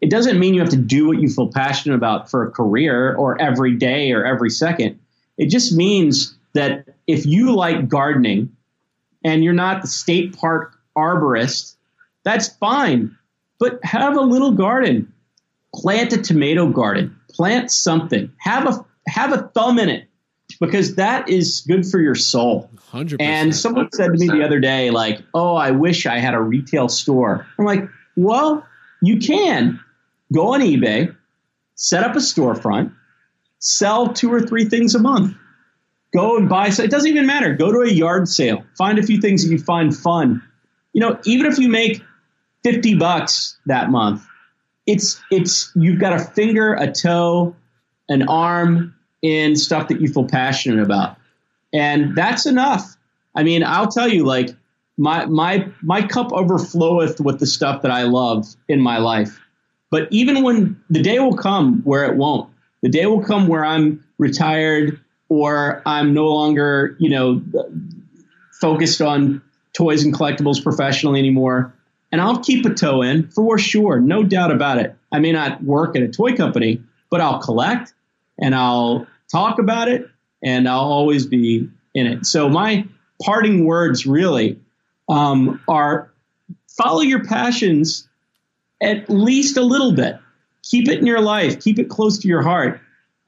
[0.02, 3.16] it doesn't mean you have to do what you feel passionate about for a career
[3.16, 5.00] or every day or every second.
[5.38, 8.56] It just means that if you like gardening
[9.24, 11.76] and you're not the state park arborist,
[12.24, 13.16] that's fine.
[13.60, 15.14] But have a little garden.
[15.74, 17.16] Plant a tomato garden.
[17.30, 18.32] Plant something.
[18.40, 20.08] Have a have a thumb in it
[20.60, 22.70] because that is good for your soul.
[22.90, 23.56] Hundred And percent.
[23.62, 26.90] someone said to me the other day, like, oh, I wish I had a retail
[26.90, 27.46] store.
[27.60, 27.84] I'm like,
[28.16, 28.66] well,
[29.02, 29.80] you can
[30.34, 31.16] go on eBay,
[31.76, 32.94] set up a storefront,
[33.60, 35.36] sell two or three things a month.
[36.14, 36.70] Go and buy.
[36.70, 37.54] So it doesn't even matter.
[37.54, 38.64] Go to a yard sale.
[38.78, 40.42] Find a few things that you find fun.
[40.98, 42.02] You know, even if you make
[42.64, 44.26] 50 bucks that month,
[44.88, 47.56] it's it's you've got a finger, a toe,
[48.10, 51.18] an arm in stuff that you feel passionate about.
[51.72, 52.98] And that's enough.
[53.36, 54.56] I mean, I'll tell you, like,
[54.98, 59.40] my my my cup overfloweth with the stuff that I love in my life.
[59.92, 62.50] But even when the day will come where it won't,
[62.82, 67.44] the day will come where I'm retired or I'm no longer, you know,
[68.60, 69.44] focused on
[69.78, 71.72] toys and collectibles professionally anymore.
[72.12, 74.96] And I'll keep a toe in for sure, no doubt about it.
[75.12, 77.94] I may not work at a toy company, but I'll collect
[78.40, 80.10] and I'll talk about it
[80.44, 82.26] and I'll always be in it.
[82.26, 82.88] So my
[83.22, 84.60] parting words really
[85.10, 86.12] um, are
[86.68, 88.08] follow your passions
[88.82, 90.18] at least a little bit.
[90.64, 91.60] Keep it in your life.
[91.60, 92.80] Keep it close to your heart.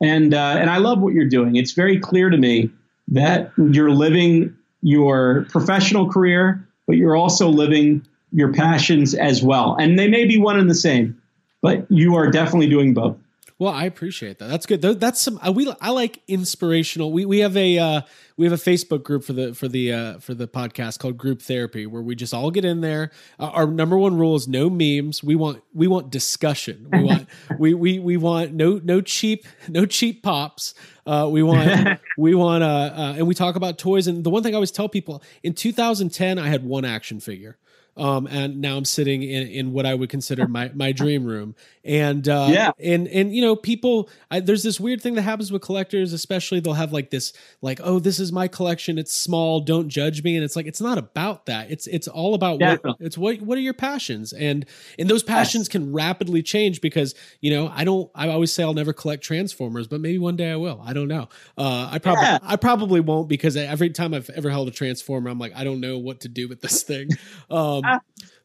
[0.01, 1.57] And uh, and I love what you're doing.
[1.57, 2.71] It's very clear to me
[3.09, 9.75] that you're living your professional career, but you're also living your passions as well.
[9.80, 11.21] And they may be one and the same,
[11.61, 13.17] but you are definitely doing both.
[13.60, 14.47] Well, I appreciate that.
[14.47, 14.82] That's good.
[14.82, 17.12] That's some uh, we I like inspirational.
[17.12, 18.01] We we have a uh,
[18.38, 21.41] we have a Facebook group for the for the uh, for the podcast called Group
[21.41, 23.12] Therapy where we just all get in there.
[23.38, 25.22] Uh, our number one rule is no memes.
[25.22, 26.88] We want we want discussion.
[26.89, 27.28] We want
[27.60, 30.74] we we we want no no cheap no cheap pops.
[31.05, 34.07] Uh, we want we want uh, uh, and we talk about toys.
[34.07, 37.57] And the one thing I always tell people in 2010, I had one action figure.
[37.97, 41.55] Um, and now I'm sitting in, in what I would consider my, my dream room.
[41.83, 42.71] And, uh, Yeah.
[42.79, 46.59] and, and, you know, people, I, there's this weird thing that happens with collectors, especially
[46.59, 48.97] they'll have like this, like, oh, this is my collection.
[48.97, 49.59] It's small.
[49.59, 50.35] Don't judge me.
[50.35, 51.71] And it's like, it's not about that.
[51.71, 54.31] It's, it's all about what, it's what, what are your passions?
[54.33, 54.65] And,
[54.97, 58.73] and those passions can rapidly change because, you know, I don't, I always say I'll
[58.73, 60.81] never collect transformers, but maybe one day I will.
[60.85, 61.27] I don't know.
[61.57, 62.39] Uh, I probably, Yeah.
[62.43, 65.81] I probably won't because every time I've ever held a transformer, I'm like, I don't
[65.81, 67.09] know what to do with this thing.
[67.49, 67.78] Um,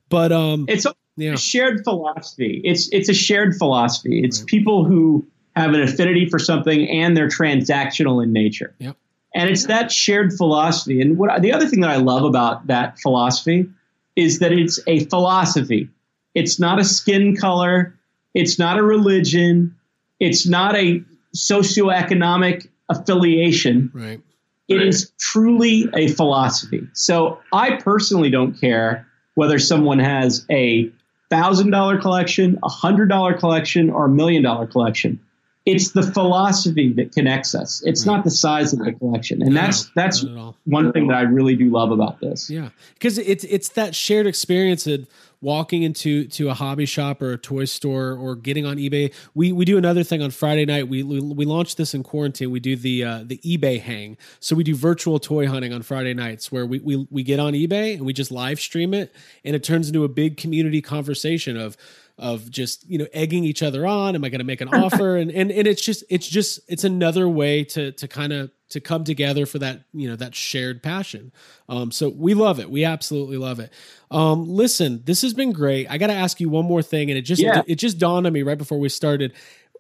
[0.09, 1.37] but, um, It's a yeah.
[1.37, 2.61] shared philosophy.
[2.65, 4.21] It's it's a shared philosophy.
[4.25, 4.47] It's Right.
[4.47, 5.27] people who
[5.57, 8.75] have an affinity for something and they're transactional in nature.
[8.79, 8.97] Yep.
[9.37, 11.01] And it's that shared philosophy.
[11.01, 13.69] And what the other thing that I love about that philosophy
[14.17, 15.89] is that it's a philosophy.
[16.35, 17.95] It's not a skin color.
[18.35, 19.75] It's not a religion.
[20.21, 21.03] It's not a
[21.37, 23.91] socioeconomic affiliation.
[23.93, 24.21] Right.
[24.69, 26.87] It is truly a philosophy.
[26.95, 30.91] So I personally don't care whether someone has a
[31.31, 35.21] thousand dollar collection, a hundred dollar collection, or a million dollar collection.
[35.67, 37.83] It's the philosophy that connects us.
[37.87, 38.17] It's Right.
[38.17, 40.57] not the size of the collection, and No, that's that's not at all.
[40.65, 42.51] one thing that I really do love about this.
[42.51, 45.07] Yeah, because it's it's that shared experience of
[45.41, 49.11] walking into to a hobby shop or a toy store or getting on eBay.
[49.35, 50.89] We we do another thing on Friday night.
[50.89, 52.51] We we, we launched this in quarantine.
[52.51, 54.19] We do the uh, the eBay hang.
[54.41, 57.55] So we do virtual toy hunting on Friday nights where we we we get on
[57.55, 59.15] eBay and we just live stream it,
[59.47, 61.79] and it turns into a big community conversation of
[62.17, 64.15] of just you know egging each other on.
[64.15, 65.17] Am i going to make an offer?
[65.17, 68.81] And, and and it's just it's just it's another way to to kind of to
[68.81, 71.33] come together for that you know that shared passion.
[71.69, 72.71] Um so we love it.
[72.71, 73.73] We absolutely love it.
[74.11, 75.91] Um listen this has been great.
[75.91, 77.63] I got to ask you one more thing and it just Yeah.
[77.67, 79.33] it just dawned on me right before we started.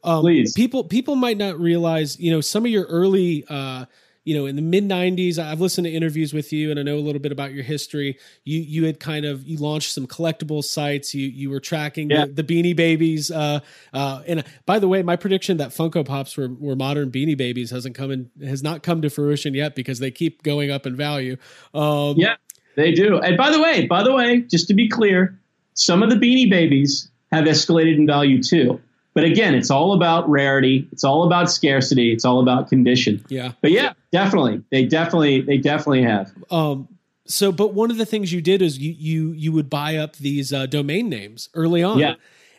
[0.02, 0.52] Um Please.
[0.54, 3.86] people people might not realize you know some of your early uh
[4.24, 6.96] you know in the mid 90s i've listened to interviews with you and i know
[6.96, 10.62] a little bit about your history you you had kind of you launched some collectible
[10.64, 12.26] sites you you were tracking Yeah.
[12.26, 13.60] the, the beanie babies uh
[13.92, 17.70] uh and by the way my prediction that funko pops were, were modern beanie babies
[17.70, 20.96] hasn't come in has not come to fruition yet because they keep going up in
[20.96, 21.36] value
[21.74, 22.36] um Yeah,
[22.76, 23.20] they do.
[23.20, 25.38] And by the way, by the way, just to be clear,
[25.74, 28.80] some of the Beanie Babies have escalated in value too.
[29.14, 30.88] But again, it's all about rarity.
[30.92, 32.12] It's all about scarcity.
[32.12, 33.24] It's all about condition.
[33.28, 36.32] yeah But yeah, definitely, they definitely, they definitely have.
[36.50, 36.88] um
[37.26, 40.16] so but one of the things you did is you you you would buy up
[40.16, 42.16] these uh, domain names early on Yeah.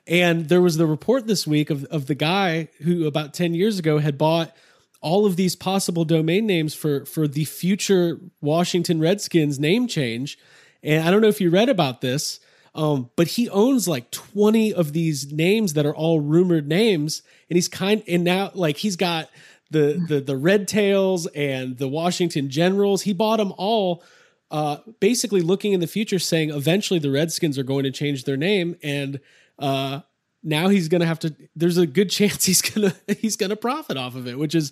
[0.07, 3.77] and there was the report this week of of the guy who about 10 years
[3.77, 4.55] ago had bought
[5.01, 10.35] all of these possible domain names for for the future Washington Redskins name change
[10.81, 12.39] and I don't know if you read about this
[12.75, 17.57] um, but he owns like 20 of these names that are all rumored names and
[17.57, 19.29] he's kind and now like he's got
[19.71, 24.03] the the the red tails and the Washington Generals he bought them all
[24.51, 28.37] uh, basically looking in the future, saying eventually the Redskins are going to change their
[28.37, 29.19] name, and
[29.57, 30.01] uh,
[30.43, 31.35] now he's going to have to.
[31.55, 34.71] There's a good chance he's gonna he's gonna profit off of it, which is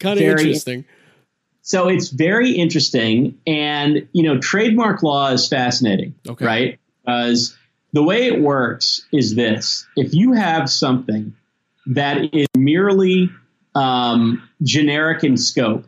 [0.00, 0.84] kind of interesting.
[1.62, 6.44] So it's very interesting, and you know, trademark law is fascinating, Okay.
[6.44, 6.79] right?
[7.10, 7.56] Because
[7.92, 11.34] the way it works is this: if you have something
[11.86, 13.30] that is merely
[13.74, 15.86] um, generic in scope,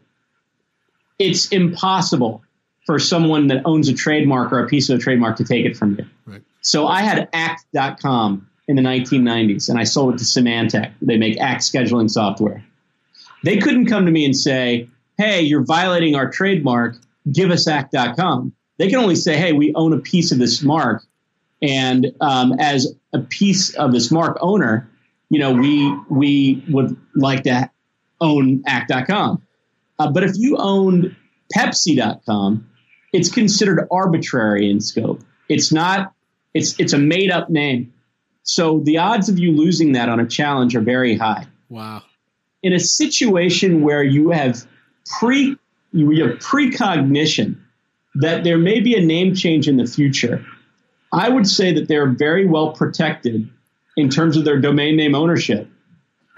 [1.18, 2.42] it's impossible
[2.86, 5.76] for someone that owns a trademark or a piece of a trademark to take it
[5.76, 6.06] from you.
[6.26, 6.42] Right.
[6.62, 10.92] So I had Act.com in the 1990s, and I sold it to Symantec.
[11.00, 12.64] They make Act scheduling software.
[13.44, 16.96] They couldn't come to me and say, hey, you're violating our trademark,
[17.30, 18.52] give us act.com.
[18.78, 21.04] They can only say, hey, we own a piece of this mark.
[21.62, 24.90] And um, as a piece of this mark owner,
[25.30, 27.70] you know, we, we would like to
[28.20, 29.42] own act.com.
[29.98, 31.14] Uh, but if you owned
[31.56, 32.68] Pepsi.com,
[33.12, 35.22] it's considered arbitrary in scope.
[35.48, 36.12] It's not,
[36.54, 37.92] it's, it's a made up name.
[38.42, 42.02] So the odds of you losing that on a challenge are very high Wow.
[42.62, 44.66] in a situation where you have
[45.18, 45.56] pre
[45.92, 47.56] you have precognition
[48.16, 50.44] that there may be a name change in the future,
[51.12, 53.48] I would say that they're very well protected
[53.96, 55.68] in terms of their domain name ownership.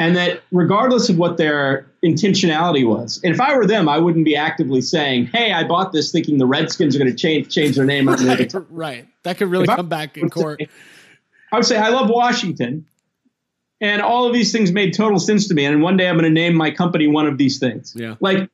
[0.00, 4.24] And that regardless of what their intentionality was, and if I were them, I wouldn't
[4.24, 7.76] be actively saying, "Hey, I bought this thinking the Redskins are going to change change
[7.76, 9.08] their name." Right, right.
[9.22, 10.58] That could really If I come back in court.
[10.60, 10.68] say-
[11.52, 12.86] I would say, "I love Washington.
[13.80, 15.64] And all of these things made total sense to me.
[15.64, 17.92] And one day I'm going to name my company one of these things.
[17.94, 18.14] Yeah.
[18.18, 18.48] Like,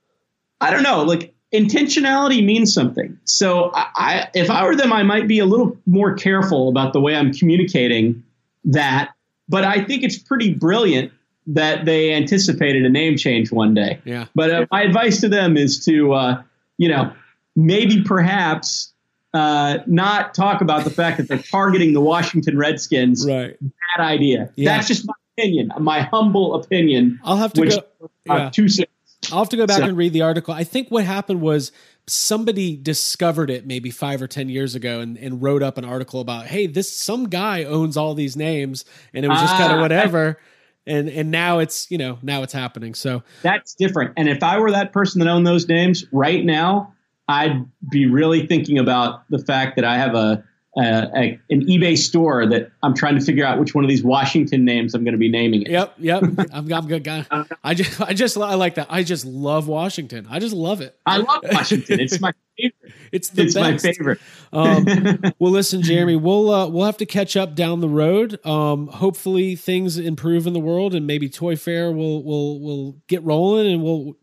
[0.60, 1.04] I don't know.
[1.04, 3.18] Like, intentionality means something.
[3.24, 6.92] So, I, I if I were them, I might be a little more careful about
[6.92, 8.22] the way I'm communicating
[8.64, 9.10] that.
[9.48, 11.12] But I think it's pretty brilliant
[11.48, 14.00] that they anticipated a name change one day.
[14.04, 14.26] Yeah.
[14.34, 16.42] But uh, my advice to them is to, uh,
[16.78, 17.12] you know,
[17.56, 18.92] maybe perhaps
[19.34, 23.26] uh, not talk about the fact that they're targeting the Washington Redskins.
[23.26, 23.56] Right.
[23.60, 24.50] Bad idea.
[24.54, 24.76] Yeah.
[24.76, 27.18] That's just my opinion, my humble opinion.
[27.24, 28.10] I'll have to which go.
[28.28, 28.50] uh, yeah.
[28.50, 28.90] two cents.
[29.32, 30.52] I'll have to go back So- and read the article.
[30.54, 31.72] I think what happened was
[32.06, 36.20] somebody discovered it maybe five or ten years ago and, and wrote up an article
[36.20, 39.78] about, hey, this some guy owns all these names, and it was just kind of
[39.78, 39.82] Ah.
[39.82, 40.38] whatever.
[40.86, 42.94] And and now it's you know now it's happening.
[42.94, 44.12] So That's different.
[44.16, 46.94] And if I were that person that owned those names right now,
[47.28, 50.42] I'd be really thinking about the fact that I have a,
[50.76, 54.04] a, a an eBay store that I'm trying to figure out which one of these
[54.04, 55.70] Washington names I'm going to be naming it.
[55.70, 56.22] yep, yep.
[56.52, 57.26] I'm, I'm good guy.
[57.64, 58.86] I just I just I like that.
[58.88, 60.26] I just love Washington.
[60.30, 60.96] I just love it.
[61.06, 61.98] I love Washington.
[62.00, 62.74] It's my favorite.
[63.12, 63.84] It's the It's my best.
[63.84, 64.20] favorite.
[64.52, 64.84] Um,
[65.40, 68.38] well, listen, Jeremy, we'll uh, we'll have to catch up down the road.
[68.46, 73.24] Um, hopefully, things improve in the world, and maybe Toy Fair will will will get
[73.24, 74.14] rolling, and we'll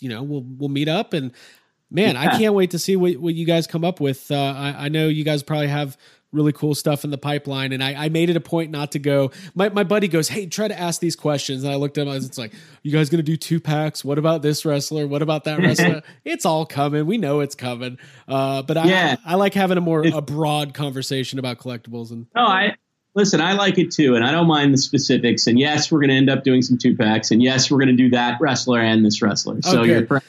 [0.00, 1.14] you know we'll we'll meet up.
[1.14, 1.32] And
[1.94, 4.30] man, I can't wait to see what what you guys come up with.
[4.30, 5.96] Uh, I, I know you guys probably have
[6.32, 8.98] really cool stuff in the pipeline, and I, I made it a point not to
[8.98, 9.30] go.
[9.54, 12.14] My my buddy goes, "Hey, try to ask these questions," and I looked at him.
[12.14, 14.04] It's like, "You guys gonna do two packs?
[14.04, 15.06] What about this wrestler?
[15.06, 16.02] What about that wrestler?
[16.24, 17.06] it's all coming.
[17.06, 19.16] We know it's coming." Uh, but I, Yeah.
[19.24, 22.74] I like having a more It's- a broad conversation about collectibles and No, I
[23.14, 23.40] listen.
[23.40, 25.46] I like it too, and I don't mind the specifics.
[25.46, 27.96] And yes, we're going to end up doing some two packs, and yes, we're going
[27.96, 29.62] to do that wrestler and this wrestler.
[29.62, 29.90] So Okay.
[30.08, 30.22] you're.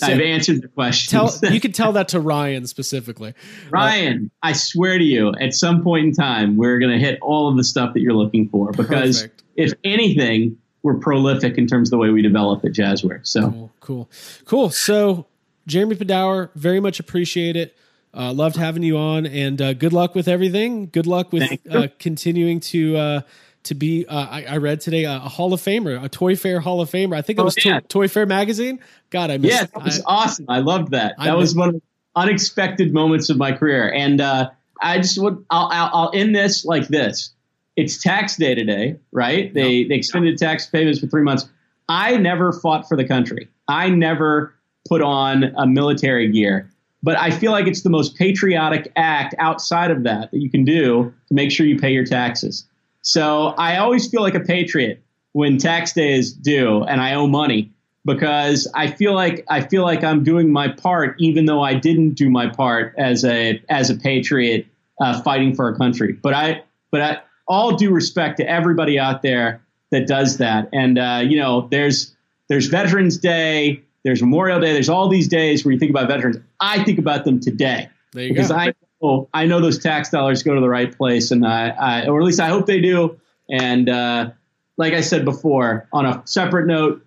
[0.00, 1.10] So- I've answered the question.
[1.18, 3.34] tell you can tell that to Ryan specifically.
[3.70, 7.48] Ryan, I swear to you, at some point in time, we're going to hit all
[7.48, 9.42] of the stuff that you're looking for because Perfect.
[9.56, 13.26] if anything, we're prolific in terms of the way we develop at Jazware.
[13.26, 14.10] So Cool, cool,
[14.46, 14.70] cool.
[14.70, 15.26] So
[15.66, 17.76] Jeremy Padawer, very much appreciate it.
[18.12, 20.86] Uh, loved having you on, and uh, good luck with everything.
[20.86, 23.20] Good luck with uh, continuing to uh,
[23.64, 24.06] to be.
[24.06, 26.90] Uh, I, I read today uh, a Hall of Famer, a Toy Fair Hall of
[26.90, 27.16] Famer.
[27.16, 27.80] I think it Oh, was yeah.
[27.80, 28.80] Toy, Toy Fair magazine.
[29.10, 29.54] God, I missed.
[29.54, 30.46] yeah, that was I- awesome.
[30.48, 31.14] I loved that.
[31.18, 31.82] I That was one of the
[32.16, 33.92] unexpected moments of my career.
[33.92, 34.50] And uh,
[34.80, 37.30] I just would, I'll, I'll, I'll end this like this.
[37.76, 39.52] It's tax day today, right?
[39.54, 41.48] They, they extended tax payments for three months.
[41.88, 43.48] I never fought for the country.
[43.68, 44.54] I never
[44.88, 46.70] put on a military gear.
[47.02, 50.64] But I feel like it's the most patriotic act outside of that that you can
[50.64, 52.66] do to make sure you pay your taxes.
[53.02, 57.26] So I always feel like a patriot when tax day is due and I owe
[57.26, 57.70] money
[58.04, 62.14] because I feel like I feel like I'm doing my part, even though I didn't
[62.14, 64.66] do my part as a as a patriot
[65.00, 66.12] uh, fighting for our country.
[66.12, 70.98] But I but I, all due respect to everybody out there that does that, and
[70.98, 72.14] uh, you know, there's
[72.48, 76.36] there's Veterans Day, there's Memorial Day, there's all these days where you think about veterans.
[76.60, 78.56] I think about them today there you because go.
[78.56, 82.06] I know I know those tax dollars go to the right place, and I, I
[82.06, 83.18] or at least I hope they do.
[83.50, 84.30] And uh,
[84.76, 87.04] like I said before, on a separate note,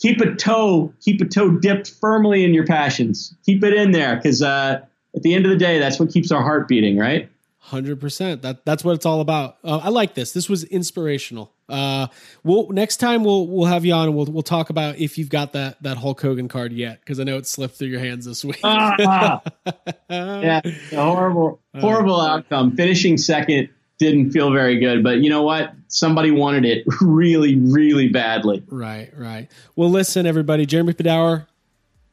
[0.00, 3.34] keep a toe keep a toe dipped firmly in your passions.
[3.44, 4.80] Keep it in there because uh,
[5.14, 7.30] at the end of the day, that's what keeps our heart beating, right?
[7.58, 8.42] Hundred percent.
[8.42, 9.58] That that's what it's all about.
[9.62, 10.32] Uh, I like this.
[10.32, 11.52] This was inspirational.
[11.70, 12.08] Uh,
[12.42, 15.28] we'll next time we'll we'll have you on and we'll we'll talk about if you've
[15.28, 18.24] got that that Hulk Hogan card yet because I know it slipped through your hands
[18.24, 18.60] this week.
[18.64, 19.42] Ah,
[20.10, 20.60] yeah,
[20.90, 22.76] horrible, horrible outcome.
[22.76, 23.68] Finishing second
[24.00, 25.74] didn't feel very good, but you know what?
[25.88, 28.64] Somebody wanted it really, really badly.
[28.66, 29.48] Right, right.
[29.76, 30.64] Well, listen, everybody.
[30.66, 31.46] Jeremy Padawer,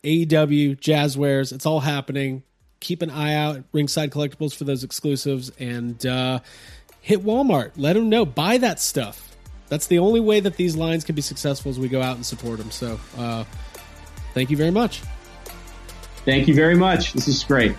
[0.04, 1.54] AEW, Jazwares.
[1.54, 2.44] It's all happening.
[2.82, 6.40] Keep an eye out Ringside Collectibles for those exclusives and uh,
[7.02, 7.72] hit Walmart.
[7.78, 8.26] Let them know.
[8.26, 9.27] Buy that stuff.
[9.70, 12.26] That's the only way that these lines can be successful as we go out and
[12.26, 12.72] support them.
[12.72, 13.44] So, uh,
[14.34, 15.02] thank you very much.
[16.26, 17.14] Thank you very much.
[17.14, 17.76] This is great.